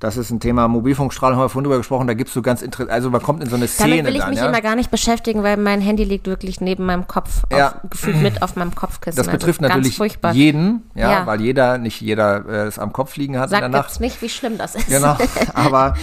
Das 0.00 0.16
ist 0.16 0.30
ein 0.30 0.40
Thema 0.40 0.66
Mobilfunkstrahlung, 0.66 1.36
haben 1.38 1.44
wir 1.44 1.48
vorhin 1.50 1.64
drüber 1.64 1.76
gesprochen, 1.76 2.06
da 2.06 2.14
gibt 2.14 2.28
es 2.28 2.34
so 2.34 2.40
ganz 2.40 2.62
interessant, 2.62 2.90
also 2.90 3.10
man 3.10 3.22
kommt 3.22 3.42
in 3.44 3.50
so 3.50 3.56
eine 3.56 3.68
Szene 3.68 3.90
Damit 3.98 4.06
will 4.06 4.14
ich 4.14 4.20
dann, 4.20 4.30
mich 4.30 4.38
ja? 4.38 4.48
immer 4.48 4.60
gar 4.62 4.74
nicht 4.74 4.90
beschäftigen, 4.90 5.42
weil 5.42 5.58
mein 5.58 5.82
Handy 5.82 6.04
liegt 6.04 6.26
wirklich 6.26 6.60
neben 6.62 6.86
meinem 6.86 7.06
Kopf, 7.06 7.42
Ja. 7.52 7.68
auf, 7.68 7.90
gefühlt 7.90 8.16
mit 8.22 8.42
auf 8.42 8.56
meinem 8.56 8.74
Kopfkissen. 8.74 9.16
Das 9.16 9.28
Also 9.28 9.38
betrifft 9.38 9.60
ganz 9.60 9.74
natürlich 9.74 9.96
furchtbar. 9.98 10.32
jeden, 10.32 10.84
ja, 10.94 11.10
Ja. 11.12 11.26
weil 11.26 11.42
jeder, 11.42 11.76
nicht 11.76 12.00
jeder 12.00 12.46
äh, 12.48 12.66
es 12.66 12.78
am 12.78 12.92
Kopf 12.94 13.16
liegen 13.16 13.38
hat 13.38 13.50
Sagt 13.50 13.62
in 13.64 13.72
der 13.72 13.82
Nacht. 13.82 14.00
nicht, 14.00 14.20
wie 14.22 14.30
schlimm 14.30 14.56
das 14.56 14.74
ist. 14.74 14.88
Genau, 14.88 15.16
aber 15.54 15.94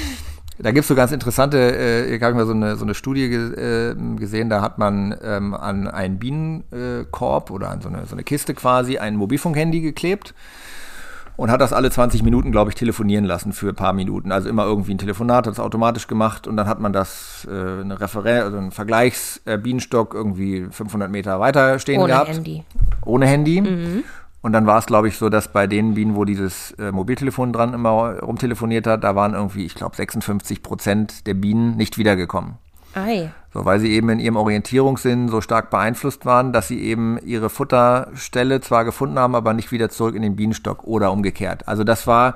Da 0.59 0.71
gibt 0.71 0.83
es 0.83 0.87
so 0.87 0.95
ganz 0.95 1.11
interessante, 1.11 1.57
äh, 1.57 2.15
ich 2.15 2.21
habe 2.23 2.33
mal 2.35 2.45
so 2.47 2.51
eine, 2.53 2.75
so 2.77 2.83
eine 2.83 2.95
Studie 2.95 3.29
ge 3.29 3.91
äh, 3.91 3.95
gesehen, 4.15 4.49
da 4.49 4.61
hat 4.61 4.77
man 4.79 5.15
ähm, 5.23 5.53
an 5.53 5.87
einen 5.87 6.17
Bienenkorb 6.19 7.51
oder 7.51 7.69
an 7.69 7.81
so 7.81 7.89
eine, 7.89 8.05
so 8.05 8.13
eine 8.13 8.23
Kiste 8.23 8.53
quasi 8.53 8.97
ein 8.97 9.15
Mobilfunkhandy 9.15 9.81
geklebt 9.81 10.33
und 11.37 11.51
hat 11.51 11.61
das 11.61 11.71
alle 11.71 11.89
20 11.89 12.23
Minuten, 12.23 12.51
glaube 12.51 12.71
ich, 12.71 12.75
telefonieren 12.75 13.23
lassen 13.23 13.53
für 13.53 13.69
ein 13.69 13.75
paar 13.75 13.93
Minuten. 13.93 14.31
Also 14.31 14.49
immer 14.49 14.65
irgendwie 14.65 14.93
ein 14.93 14.97
Telefonat, 14.97 15.45
hat 15.45 15.53
es 15.53 15.59
automatisch 15.59 16.07
gemacht 16.07 16.47
und 16.47 16.57
dann 16.57 16.67
hat 16.67 16.79
man 16.79 16.91
das, 16.91 17.47
äh, 17.49 17.81
eine 17.81 18.01
Referenz, 18.01 18.43
also 18.43 18.57
einen 18.57 18.71
Vergleichsbienenstock 18.71 20.13
äh, 20.13 20.17
irgendwie 20.17 20.67
500 20.69 21.09
Meter 21.09 21.39
weiter 21.39 21.79
stehen 21.79 22.01
Ohne 22.01 22.13
gehabt. 22.13 22.29
Handy. 22.29 22.63
Ohne 23.05 23.27
Handy. 23.27 23.61
Mhm. 23.61 24.03
Und 24.41 24.53
dann 24.53 24.65
war 24.65 24.79
es, 24.79 24.87
glaube 24.87 25.07
ich, 25.07 25.17
so, 25.17 25.29
dass 25.29 25.51
bei 25.51 25.67
den 25.67 25.93
Bienen, 25.93 26.15
wo 26.15 26.25
dieses 26.25 26.71
äh, 26.71 26.91
Mobiltelefon 26.91 27.53
dran 27.53 27.73
immer 27.73 28.19
rumtelefoniert 28.19 28.87
hat, 28.87 29.03
da 29.03 29.15
waren 29.15 29.33
irgendwie, 29.33 29.65
ich 29.65 29.75
glaube, 29.75 29.95
56 29.95 30.63
Prozent 30.63 31.27
der 31.27 31.35
Bienen 31.35 31.75
nicht 31.75 31.97
wiedergekommen. 31.97 32.55
Ei. 32.93 33.29
So, 33.57 33.65
weil 33.65 33.79
sie 33.79 33.91
eben 33.91 34.09
in 34.09 34.19
ihrem 34.19 34.35
Orientierungssinn 34.35 35.29
so 35.29 35.41
stark 35.41 35.71
beeinflusst 35.71 36.27
waren, 36.27 36.53
dass 36.53 36.67
sie 36.67 36.79
eben 36.79 37.17
ihre 37.25 37.49
Futterstelle 37.49 38.61
zwar 38.61 38.85
gefunden 38.85 39.17
haben, 39.17 39.33
aber 39.33 39.53
nicht 39.53 39.71
wieder 39.71 39.89
zurück 39.89 40.13
in 40.13 40.21
den 40.21 40.35
Bienenstock 40.35 40.83
oder 40.83 41.11
umgekehrt. 41.11 41.67
Also 41.67 41.83
das 41.83 42.05
war 42.05 42.35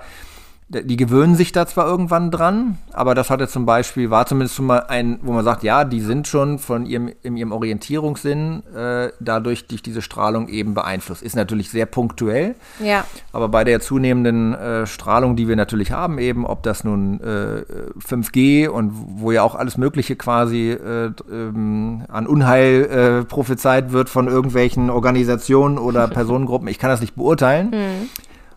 die 0.73 0.95
gewöhnen 0.95 1.35
sich 1.35 1.51
da 1.51 1.67
zwar 1.67 1.85
irgendwann 1.85 2.31
dran, 2.31 2.77
aber 2.93 3.13
das 3.13 3.29
hatte 3.29 3.49
zum 3.49 3.65
Beispiel, 3.65 4.09
war 4.09 4.25
zumindest 4.25 4.55
schon 4.55 4.67
mal 4.67 4.85
ein, 4.87 5.19
wo 5.21 5.33
man 5.33 5.43
sagt, 5.43 5.63
ja, 5.63 5.83
die 5.83 5.99
sind 5.99 6.29
schon 6.29 6.59
von 6.59 6.85
ihrem, 6.85 7.11
in 7.23 7.35
ihrem 7.35 7.51
Orientierungssinn 7.51 8.63
äh, 8.73 9.09
dadurch 9.19 9.67
durch 9.67 9.83
diese 9.83 10.01
Strahlung 10.01 10.47
eben 10.47 10.73
beeinflusst. 10.73 11.23
Ist 11.23 11.35
natürlich 11.35 11.69
sehr 11.69 11.85
punktuell, 11.85 12.55
Ja. 12.79 13.03
aber 13.33 13.49
bei 13.49 13.65
der 13.65 13.81
zunehmenden 13.81 14.53
äh, 14.53 14.87
Strahlung, 14.87 15.35
die 15.35 15.49
wir 15.49 15.57
natürlich 15.57 15.91
haben, 15.91 16.17
eben, 16.19 16.45
ob 16.45 16.63
das 16.63 16.85
nun 16.85 17.19
äh, 17.19 17.63
5G 18.07 18.69
und 18.69 18.91
wo 18.93 19.31
ja 19.31 19.43
auch 19.43 19.55
alles 19.55 19.77
Mögliche 19.77 20.15
quasi 20.15 20.71
äh, 20.71 21.11
ähm, 21.29 22.03
an 22.07 22.27
Unheil 22.27 22.83
äh, 23.21 23.25
prophezeit 23.25 23.91
wird 23.91 24.09
von 24.09 24.27
irgendwelchen 24.29 24.89
Organisationen 24.89 25.77
oder 25.77 26.07
Personengruppen, 26.21 26.69
ich 26.69 26.79
kann 26.79 26.89
das 26.89 27.01
nicht 27.01 27.15
beurteilen. 27.15 27.71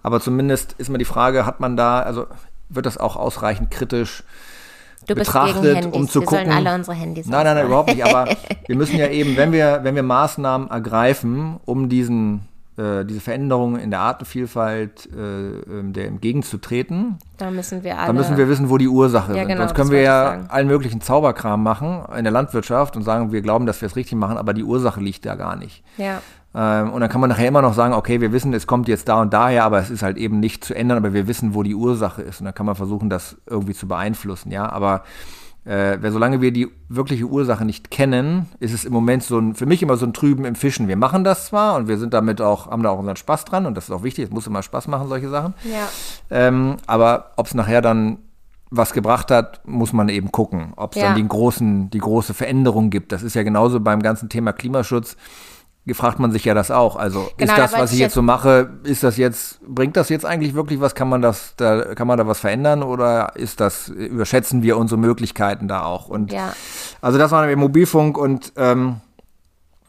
Aber 0.04 0.20
zumindest 0.20 0.74
ist 0.78 0.88
mal 0.90 0.98
die 0.98 1.04
Frage, 1.04 1.44
hat 1.46 1.58
man 1.58 1.76
da, 1.76 1.98
also 2.00 2.26
wird 2.68 2.86
das 2.86 2.96
auch 2.98 3.16
ausreichend 3.16 3.72
kritisch 3.72 4.22
Du 5.06 5.14
bist 5.14 5.26
betrachtet, 5.32 5.86
um 5.92 6.08
zu 6.08 6.20
wir 6.20 6.26
gucken. 6.26 6.46
sollen 6.46 6.56
alle 6.56 6.74
unsere 6.76 6.96
Handys 6.96 7.26
Nein, 7.26 7.44
nein, 7.44 7.56
nein, 7.56 7.66
überhaupt 7.66 7.88
nicht. 7.90 8.04
Aber 8.06 8.26
wir 8.66 8.76
müssen 8.76 8.96
ja 8.96 9.08
eben, 9.08 9.36
wenn 9.36 9.50
wir, 9.52 9.80
wenn 9.82 9.94
wir 9.96 10.02
Maßnahmen 10.02 10.70
ergreifen, 10.70 11.60
um 11.66 11.90
diesen, 11.90 12.48
äh, 12.78 13.04
diese 13.04 13.20
Veränderungen 13.20 13.78
in 13.80 13.90
der 13.90 14.00
Artenvielfalt 14.00 15.08
äh, 15.14 15.18
ähm, 15.18 15.92
der 15.92 16.06
entgegenzutreten, 16.06 17.18
Da 17.36 17.50
müssen 17.50 17.82
wir 17.84 17.98
alle. 17.98 18.06
dann 18.06 18.16
müssen 18.16 18.36
wir 18.38 18.48
wissen, 18.48 18.70
wo 18.70 18.78
die 18.78 18.88
Ursache 18.88 19.32
Ja, 19.32 19.40
sind. 19.40 19.48
genau, 19.48 19.60
Sonst 19.62 19.74
können 19.74 19.90
wir 19.90 20.00
ja 20.00 20.24
sagen. 20.24 20.46
allen 20.48 20.66
möglichen 20.68 21.00
Zauberkram 21.02 21.62
machen 21.62 22.02
in 22.16 22.24
der 22.24 22.32
Landwirtschaft 22.32 22.96
und 22.96 23.02
sagen, 23.02 23.30
wir 23.32 23.42
glauben, 23.42 23.66
dass 23.66 23.80
wir 23.82 23.86
es 23.86 23.96
richtig 23.96 24.16
machen, 24.16 24.38
aber 24.38 24.54
die 24.54 24.64
Ursache 24.64 25.00
liegt 25.00 25.26
da 25.26 25.34
gar 25.34 25.56
nicht. 25.56 25.82
Ja. 25.98 26.22
Ähm, 26.54 26.92
und 26.92 27.00
dann 27.00 27.10
kann 27.10 27.20
man 27.20 27.30
nachher 27.30 27.48
immer 27.48 27.62
noch 27.62 27.74
sagen, 27.74 27.94
okay, 27.94 28.20
wir 28.20 28.32
wissen, 28.32 28.52
es 28.54 28.66
kommt 28.66 28.88
jetzt 28.88 29.08
da 29.08 29.20
und 29.20 29.32
daher, 29.32 29.64
aber 29.64 29.78
es 29.80 29.90
ist 29.90 30.02
halt 30.02 30.16
eben 30.16 30.38
nicht 30.40 30.64
zu 30.64 30.74
ändern, 30.74 30.98
aber 30.98 31.12
wir 31.12 31.26
wissen, 31.26 31.54
wo 31.54 31.62
die 31.62 31.74
Ursache 31.74 32.22
ist. 32.22 32.40
Und 32.40 32.44
dann 32.46 32.54
kann 32.54 32.66
man 32.66 32.76
versuchen, 32.76 33.10
das 33.10 33.36
irgendwie 33.46 33.74
zu 33.74 33.88
beeinflussen, 33.88 34.52
ja. 34.52 34.70
Aber 34.70 35.02
äh, 35.64 35.98
weil 36.00 36.12
solange 36.12 36.40
wir 36.42 36.52
die 36.52 36.68
wirkliche 36.88 37.24
Ursache 37.24 37.64
nicht 37.64 37.90
kennen, 37.90 38.46
ist 38.60 38.72
es 38.74 38.84
im 38.84 38.92
Moment 38.92 39.22
so 39.22 39.38
ein, 39.38 39.54
für 39.54 39.66
mich 39.66 39.82
immer 39.82 39.96
so 39.96 40.04
ein 40.06 40.12
Trüben 40.12 40.44
im 40.44 40.54
Fischen. 40.54 40.88
Wir 40.88 40.96
machen 40.96 41.24
das 41.24 41.46
zwar 41.46 41.74
und 41.76 41.88
wir 41.88 41.98
sind 41.98 42.12
damit 42.14 42.40
auch, 42.40 42.70
haben 42.70 42.82
da 42.82 42.90
auch 42.90 42.98
unseren 42.98 43.16
Spaß 43.16 43.46
dran 43.46 43.64
und 43.66 43.74
das 43.74 43.84
ist 43.84 43.90
auch 43.90 44.02
wichtig, 44.02 44.26
es 44.26 44.30
muss 44.30 44.46
immer 44.46 44.62
Spaß 44.62 44.88
machen, 44.88 45.08
solche 45.08 45.30
Sachen. 45.30 45.54
Ja. 45.64 45.88
Ähm, 46.30 46.76
aber 46.86 47.32
ob 47.36 47.46
es 47.46 47.54
nachher 47.54 47.80
dann 47.80 48.18
was 48.70 48.92
gebracht 48.92 49.30
hat, 49.30 49.66
muss 49.66 49.92
man 49.92 50.08
eben 50.08 50.30
gucken. 50.32 50.72
Ob 50.76 50.94
es 50.94 51.00
Ja. 51.00 51.08
dann 51.08 51.16
die, 51.16 51.26
großen, 51.26 51.90
die 51.90 51.98
große 51.98 52.34
Veränderung 52.34 52.90
gibt. 52.90 53.12
Das 53.12 53.22
ist 53.22 53.34
ja 53.34 53.42
genauso 53.42 53.80
beim 53.80 54.02
ganzen 54.02 54.28
Thema 54.28 54.52
Klimaschutz. 54.52 55.16
Gefragt 55.86 56.18
man 56.18 56.32
sich 56.32 56.44
ja 56.46 56.54
das 56.54 56.70
auch. 56.70 56.96
Also 56.96 57.28
Genau, 57.36 57.52
ist 57.52 57.58
da 57.58 57.62
das, 57.62 57.72
wollte 57.72 57.82
was 57.84 57.92
ich 57.92 57.98
jetzt 57.98 58.06
jetzt- 58.06 58.14
so 58.14 58.22
mache, 58.22 58.70
ist 58.84 59.02
das 59.02 59.18
jetzt, 59.18 59.60
bringt 59.66 59.96
das 59.98 60.08
jetzt 60.08 60.24
eigentlich 60.24 60.54
wirklich 60.54 60.80
was? 60.80 60.94
Kann 60.94 61.08
man 61.10 61.20
das, 61.20 61.54
da, 61.56 61.94
kann 61.94 62.06
man 62.06 62.16
da 62.16 62.26
was 62.26 62.40
verändern 62.40 62.82
oder 62.82 63.32
ist 63.36 63.60
das, 63.60 63.88
überschätzen 63.88 64.62
wir 64.62 64.78
unsere 64.78 64.98
Möglichkeiten 64.98 65.68
da 65.68 65.82
auch? 65.84 66.08
Und 66.08 66.32
Ja. 66.32 66.54
also 67.02 67.18
das 67.18 67.30
war 67.32 67.46
der 67.46 67.54
Mobilfunk 67.58 68.16
und 68.16 68.52
ähm, 68.56 68.96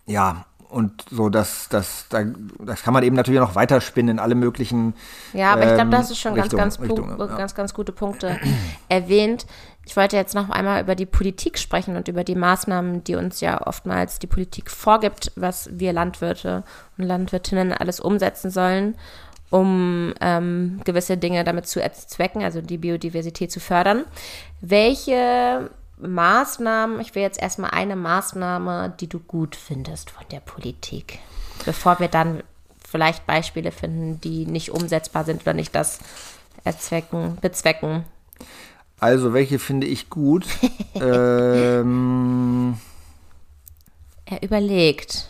ja, 0.06 0.46
und 0.70 1.06
so, 1.10 1.30
das, 1.30 1.68
das, 1.70 2.08
da, 2.10 2.24
das 2.60 2.84
kann 2.84 2.94
man 2.94 3.04
eben 3.04 3.16
natürlich 3.16 3.40
noch 3.40 3.56
weiterspinnen 3.56 4.16
in 4.18 4.20
alle 4.20 4.36
möglichen 4.36 4.94
Ja, 5.32 5.54
aber 5.54 5.62
ich 5.62 5.68
glaube, 5.68 5.82
ähm, 5.84 5.92
da 5.92 5.98
hast 6.00 6.12
du 6.12 6.16
schon 6.16 6.34
Richtung- 6.34 6.60
ganz, 6.60 6.78
ganz, 6.78 6.90
Richtungen, 6.90 7.16
Pu- 7.18 7.30
ja. 7.30 7.38
ganz, 7.38 7.56
ganz 7.56 7.74
gute 7.74 7.94
Punkte 7.94 8.38
erwähnt. 8.90 9.46
Ich 9.86 9.96
wollte 9.96 10.16
jetzt 10.16 10.34
noch 10.34 10.50
einmal 10.50 10.82
über 10.82 10.96
die 10.96 11.06
Politik 11.06 11.60
sprechen 11.60 11.96
und 11.96 12.08
über 12.08 12.24
die 12.24 12.36
Maßnahmen, 12.36 13.04
die 13.04 13.16
uns 13.16 13.40
ja 13.40 13.66
oftmals 13.66 14.20
die 14.20 14.28
Politik 14.28 14.72
vorgibt, 14.72 15.32
was 15.36 15.70
wir 15.72 15.94
Landwirte 15.94 16.64
und 16.98 17.06
Landwirtinnen 17.06 17.72
alles 17.72 18.00
umsetzen 18.00 18.50
sollen, 18.50 18.96
um 19.52 20.14
ähm, 20.22 20.82
gewisse 20.84 21.18
Dinge 21.18 21.44
damit 21.44 21.68
zu 21.68 21.82
erzwecken, 21.82 22.44
also 22.44 22.62
die 22.62 22.80
Biodiversität 22.80 23.52
zu 23.52 23.60
fördern. 23.60 24.06
Welche 24.60 25.70
Maßnahmen, 26.00 27.00
ich 27.00 27.14
will 27.16 27.22
jetzt 27.22 27.42
erstmal 27.42 27.72
eine 27.72 27.96
Maßnahme, 27.96 28.94
die 29.00 29.08
du 29.08 29.20
gut 29.20 29.56
findest 29.56 30.10
von 30.10 30.26
der 30.32 30.40
Politik, 30.40 31.20
bevor 31.64 32.00
wir 32.00 32.08
dann 32.08 32.44
vielleicht 32.88 33.26
Beispiele 33.26 33.72
finden, 33.72 34.20
die 34.22 34.46
nicht 34.46 34.72
umsetzbar 34.72 35.24
sind 35.24 35.44
oder 35.44 35.54
nicht 35.54 35.76
das 35.76 36.00
erzwecken, 36.64 37.38
bezwecken. 37.42 38.04
Also, 39.00 39.34
welche 39.34 39.60
finde 39.60 39.88
ich 39.88 40.10
gut? 40.10 40.46
ähm, 40.96 42.76
Er 44.26 44.42
überlegt. 44.44 45.28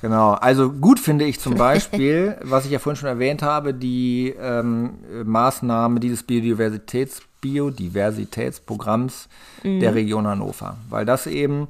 genau, 0.00 0.32
also 0.32 0.70
gut 0.70 0.98
finde 1.00 1.24
ich 1.24 1.40
zum 1.40 1.54
Beispiel, 1.58 2.36
was 2.42 2.64
ich 2.64 2.70
ja 2.70 2.78
vorhin 2.78 2.98
schon 2.98 3.08
erwähnt 3.08 3.42
habe, 3.42 3.74
die 3.74 4.34
ähm, 4.40 4.94
Maßnahme 5.24 6.00
dieses 6.00 6.22
Biodiversitäts 6.22 7.22
Biodiversitätsprogramms 7.42 9.28
der 9.64 9.94
Region 9.96 10.26
Hannover. 10.28 10.76
Weil 10.88 11.04
das 11.04 11.26
eben, 11.26 11.66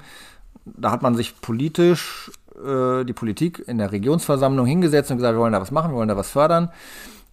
da 0.66 0.90
hat 0.90 1.01
man 1.01 1.14
sich 1.14 1.40
politisch, 1.40 2.31
äh, 2.62 3.05
die 3.05 3.14
Politik 3.14 3.64
in 3.66 3.79
der 3.79 3.90
Regionsversammlung 3.90 4.66
hingesetzt 4.66 5.11
und 5.11 5.16
gesagt, 5.16 5.35
wir 5.35 5.40
wollen 5.40 5.55
da 5.55 5.61
was 5.61 5.71
machen, 5.71 5.92
wir 5.92 5.97
wollen 5.97 6.09
da 6.09 6.16
was 6.16 6.31
fördern. 6.31 6.68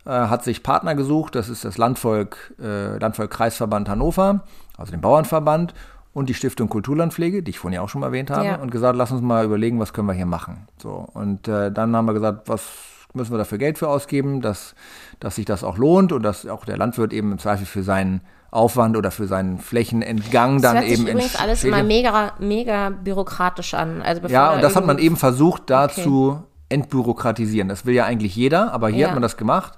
Äh, 0.09 0.27
hat 0.27 0.43
sich 0.43 0.63
Partner 0.63 0.95
gesucht, 0.95 1.35
das 1.35 1.49
ist 1.49 1.63
das 1.63 1.77
Landvolk, 1.77 2.55
äh, 2.59 2.97
Landvolk 2.97 3.29
Kreisverband 3.29 3.87
Hannover, 3.89 4.41
also 4.75 4.91
den 4.91 5.01
Bauernverband 5.01 5.75
und 6.13 6.29
die 6.29 6.33
Stiftung 6.33 6.67
Kulturlandpflege, 6.67 7.43
die 7.43 7.51
ich 7.51 7.59
vorhin 7.59 7.75
ja 7.75 7.81
auch 7.81 7.89
schon 7.89 8.01
mal 8.01 8.07
erwähnt 8.07 8.31
habe, 8.31 8.45
Ja. 8.45 8.55
und 8.55 8.71
gesagt, 8.71 8.97
lass 8.97 9.11
uns 9.11 9.21
mal 9.21 9.45
überlegen, 9.45 9.79
was 9.79 9.93
können 9.93 10.07
wir 10.07 10.13
hier 10.15 10.25
machen. 10.25 10.67
So, 10.81 11.07
und 11.13 11.47
äh, 11.47 11.71
dann 11.71 11.95
haben 11.95 12.05
wir 12.05 12.13
gesagt, 12.13 12.49
was 12.49 12.63
müssen 13.13 13.31
wir 13.31 13.37
dafür 13.37 13.59
Geld 13.59 13.77
für 13.77 13.87
ausgeben, 13.87 14.41
dass, 14.41 14.73
dass 15.19 15.35
sich 15.35 15.45
das 15.45 15.63
auch 15.63 15.77
lohnt 15.77 16.11
und 16.11 16.23
dass 16.23 16.47
auch 16.47 16.65
der 16.65 16.77
Landwirt 16.77 17.13
eben 17.13 17.31
im 17.31 17.37
Zweifel 17.37 17.67
für 17.67 17.83
seinen 17.83 18.21
Aufwand 18.49 18.97
oder 18.97 19.11
für 19.11 19.27
seinen 19.27 19.59
Flächenentgang 19.59 20.55
Das 20.55 20.61
dann 20.63 20.77
hört 20.77 20.89
sich 20.89 20.99
eben 20.99 21.07
übrigens 21.07 21.35
alles 21.35 21.63
immer 21.63 21.83
mega, 21.83 22.33
mega 22.39 22.89
bürokratisch 22.89 23.75
an. 23.75 24.01
Also 24.01 24.27
Ja, 24.27 24.53
und 24.53 24.63
das 24.63 24.75
hat 24.75 24.87
man 24.87 24.97
eben 24.97 25.17
versucht, 25.17 25.69
da 25.69 25.87
zu 25.87 26.43
entbürokratisieren. 26.69 27.67
Das 27.67 27.85
will 27.85 27.95
ja 27.95 28.05
eigentlich 28.05 28.35
jeder, 28.35 28.71
aber 28.73 28.89
hier 28.89 28.99
Ja. 29.01 29.07
hat 29.07 29.15
man 29.15 29.21
das 29.23 29.37
gemacht. 29.37 29.73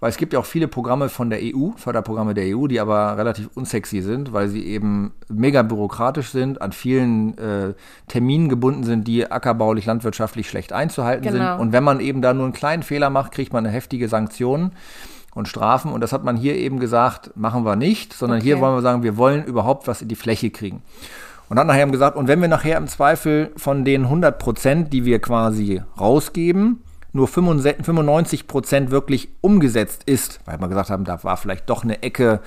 Weil 0.00 0.10
es 0.10 0.16
gibt 0.16 0.32
ja 0.32 0.38
auch 0.38 0.44
viele 0.44 0.68
Programme 0.68 1.08
von 1.08 1.28
der 1.28 1.40
EU, 1.42 1.70
Förderprogramme 1.74 2.32
der 2.32 2.56
EU, 2.56 2.68
die 2.68 2.78
aber 2.78 3.16
relativ 3.18 3.50
unsexy 3.56 4.00
sind, 4.00 4.32
weil 4.32 4.48
sie 4.48 4.64
eben 4.64 5.10
mega 5.28 5.62
bürokratisch 5.62 6.30
sind, 6.30 6.62
an 6.62 6.70
vielen 6.70 7.36
äh, 7.36 7.74
Terminen 8.06 8.48
gebunden 8.48 8.84
sind, 8.84 9.08
die 9.08 9.28
ackerbaulich, 9.28 9.86
landwirtschaftlich 9.86 10.48
schlecht 10.48 10.72
einzuhalten 10.72 11.24
Genau. 11.32 11.54
sind. 11.54 11.60
Und 11.60 11.72
wenn 11.72 11.82
man 11.82 11.98
eben 11.98 12.22
da 12.22 12.32
nur 12.32 12.44
einen 12.44 12.52
kleinen 12.52 12.84
Fehler 12.84 13.10
macht, 13.10 13.32
kriegt 13.32 13.52
man 13.52 13.66
eine 13.66 13.74
heftige 13.74 14.08
Sanktion 14.08 14.70
und 15.34 15.48
Strafen. 15.48 15.90
Und 15.92 16.00
das 16.00 16.12
hat 16.12 16.22
man 16.22 16.36
hier 16.36 16.54
eben 16.54 16.78
gesagt, 16.78 17.32
machen 17.36 17.64
wir 17.64 17.74
nicht, 17.74 18.12
sondern 18.12 18.40
hier 18.40 18.54
Okay. 18.54 18.62
wollen 18.62 18.76
wir 18.76 18.82
sagen, 18.82 19.02
wir 19.02 19.16
wollen 19.16 19.42
überhaupt 19.46 19.88
was 19.88 20.00
in 20.00 20.06
die 20.06 20.14
Fläche 20.14 20.50
kriegen. 20.50 20.80
Und 21.48 21.58
hat 21.58 21.66
nachher 21.66 21.82
eben 21.82 21.92
gesagt, 21.92 22.16
und 22.16 22.28
wenn 22.28 22.40
wir 22.40 22.48
nachher 22.48 22.76
im 22.76 22.88
Zweifel 22.88 23.52
von 23.56 23.84
den 23.84 24.04
100 24.04 24.38
Prozent, 24.38 24.92
die 24.92 25.04
wir 25.04 25.18
quasi 25.20 25.82
rausgeben, 25.98 26.82
nur 27.12 27.26
65 27.26 27.84
95 27.86 28.46
Prozent 28.46 28.90
wirklich 28.90 29.30
umgesetzt 29.40 30.02
ist, 30.04 30.40
weil 30.44 30.60
wir 30.60 30.68
gesagt 30.68 30.90
haben, 30.90 31.04
da 31.04 31.22
war 31.24 31.36
vielleicht 31.38 31.68
doch 31.70 31.84
eine 31.84 32.02
Ecke, 32.02 32.40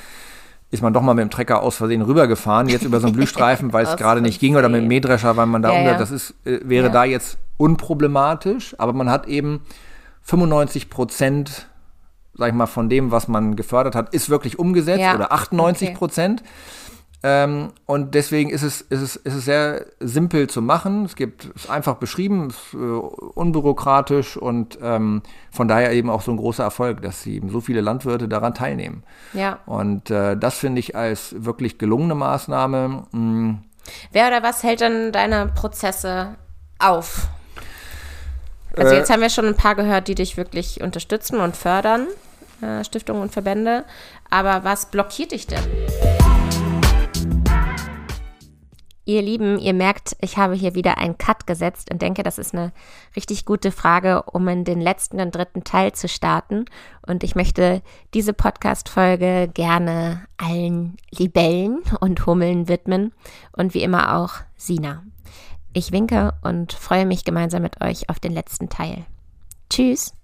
ist 0.70 0.84
man 0.84 0.94
doch 0.94 1.02
mal 1.02 1.16
mit 1.16 1.24
dem 1.24 1.32
Trecker 1.32 1.64
aus 1.64 1.78
Versehen 1.78 2.04
rübergefahren, 2.04 2.70
jetzt 2.70 2.86
über 2.86 3.00
so 3.00 3.08
einen 3.08 3.16
Blühstreifen, 3.16 3.74
weil 3.74 3.86
es 3.86 3.98
gerade 3.98 4.22
nicht 4.22 4.40
ging, 4.40 4.56
oder 4.56 4.70
mit 4.70 4.82
dem. 4.82 4.88
Mähdrescher, 4.88 5.36
weil 5.36 5.48
man 5.48 5.62
da 5.64 5.74
Ja, 5.74 5.82
ja. 5.82 5.98
das 5.98 6.12
ist, 6.12 6.36
äh, 6.46 6.60
wäre 6.64 6.88
Ja. 6.88 6.94
da 6.94 7.04
jetzt 7.04 7.38
unproblematisch, 7.58 8.76
aber 8.78 8.94
man 8.94 9.10
hat 9.10 9.28
eben 9.28 9.62
95 10.22 10.90
Prozent, 10.92 11.68
sag 12.36 12.50
ich 12.50 12.54
mal, 12.54 12.68
von 12.68 12.88
dem, 12.88 13.12
was 13.12 13.28
man 13.28 13.56
gefördert 13.56 13.96
hat, 13.96 14.14
ist 14.14 14.30
wirklich 14.30 14.60
umgesetzt 14.60 15.02
Ja, 15.02 15.16
oder 15.16 15.32
98 15.32 15.90
okay. 15.90 15.98
Ähm, 17.24 17.72
und 17.86 18.16
deswegen 18.16 18.50
ist 18.50 18.64
es, 18.64 18.82
ist, 18.82 19.02
es, 19.02 19.16
ist 19.16 19.36
es 19.36 19.46
sehr 19.46 19.86
simpel 20.00 20.50
zu 20.50 20.62
machen. 20.62 21.06
Es 21.06 21.16
gibt 21.16 21.46
es 21.56 21.66
ist 21.66 21.70
einfach 21.70 21.96
beschrieben, 21.96 22.50
ist, 22.50 22.74
äh, 22.74 22.78
unbürokratisch 22.78 24.38
und 24.38 24.80
ähm, 24.82 25.22
von 25.52 25.68
daher 25.68 25.92
eben 25.92 26.10
auch 26.10 26.22
so 26.22 26.32
ein 26.32 26.38
großer 26.38 26.64
Erfolg, 26.64 27.04
dass 27.04 27.26
eben 27.28 27.50
so 27.50 27.62
viele 27.62 27.82
Landwirte 27.82 28.28
daran 28.28 28.56
teilnehmen. 28.56 29.04
Ja. 29.34 29.60
Und 29.68 30.10
äh, 30.10 30.36
das 30.36 30.58
finde 30.58 30.80
ich 30.80 30.96
als 30.96 31.36
wirklich 31.38 31.78
gelungene 31.78 32.16
Maßnahme. 32.16 33.04
Mh, 33.12 33.20
mm. 33.20 33.64
Wer 34.12 34.28
oder 34.28 34.44
was 34.44 34.64
hält 34.64 34.82
dann 34.82 35.12
deine 35.12 35.48
Prozesse 35.48 36.36
auf? 36.80 37.28
Also 38.76 38.96
jetzt 38.96 39.10
äh, 39.10 39.14
haben 39.14 39.22
wir 39.22 39.30
schon 39.30 39.46
ein 39.46 39.56
paar 39.56 39.76
gehört, 39.76 40.08
die 40.08 40.16
dich 40.16 40.38
wirklich 40.38 40.82
unterstützen 40.82 41.40
und 41.40 41.56
fördern, 41.56 42.08
äh, 42.62 42.84
Stiftungen 42.84 43.22
und 43.22 43.32
Verbände. 43.32 43.84
Aber 44.30 44.64
was 44.64 44.88
blockiert 44.88 45.34
dich 45.34 45.46
denn? 45.46 45.62
Ihr 49.12 49.22
Lieben, 49.22 49.60
ihr 49.60 49.74
merkt, 49.74 50.16
ich 50.22 50.38
habe 50.38 50.54
hier 50.54 50.74
wieder 50.74 50.98
einen 50.98 51.18
Cut 51.18 51.46
gesetzt 51.46 51.92
und 51.92 52.02
denke, 52.02 52.24
das 52.24 52.38
ist 52.38 52.54
eine 52.54 52.72
richtig 53.14 53.44
gute 53.44 53.74
Frage, 53.74 54.24
um 54.24 54.48
in 54.48 54.64
den 54.64 54.80
letzten 54.80 55.20
und 55.20 55.36
dritten 55.36 55.66
Teil 55.66 55.92
zu 55.92 56.08
starten. 56.08 56.64
Und 57.06 57.26
ich 57.26 57.36
möchte 57.36 57.82
diese 58.14 58.32
Podcast-Folge 58.32 59.50
gerne 59.54 60.26
allen 60.38 60.96
Libellen 61.10 61.82
und 62.00 62.26
Hummeln 62.26 62.70
widmen 62.70 63.12
und 63.52 63.74
wie 63.74 63.84
immer 63.84 64.16
auch 64.16 64.36
Sina. 64.56 65.04
Ich 65.74 65.92
winke 65.92 66.34
und 66.42 66.72
freue 66.72 67.06
mich 67.06 67.26
gemeinsam 67.26 67.64
mit 67.64 67.82
euch 67.82 68.10
auf 68.10 68.22
den 68.22 68.32
letzten 68.32 68.70
Teil. 68.70 69.04
Tschüss! 69.70 70.21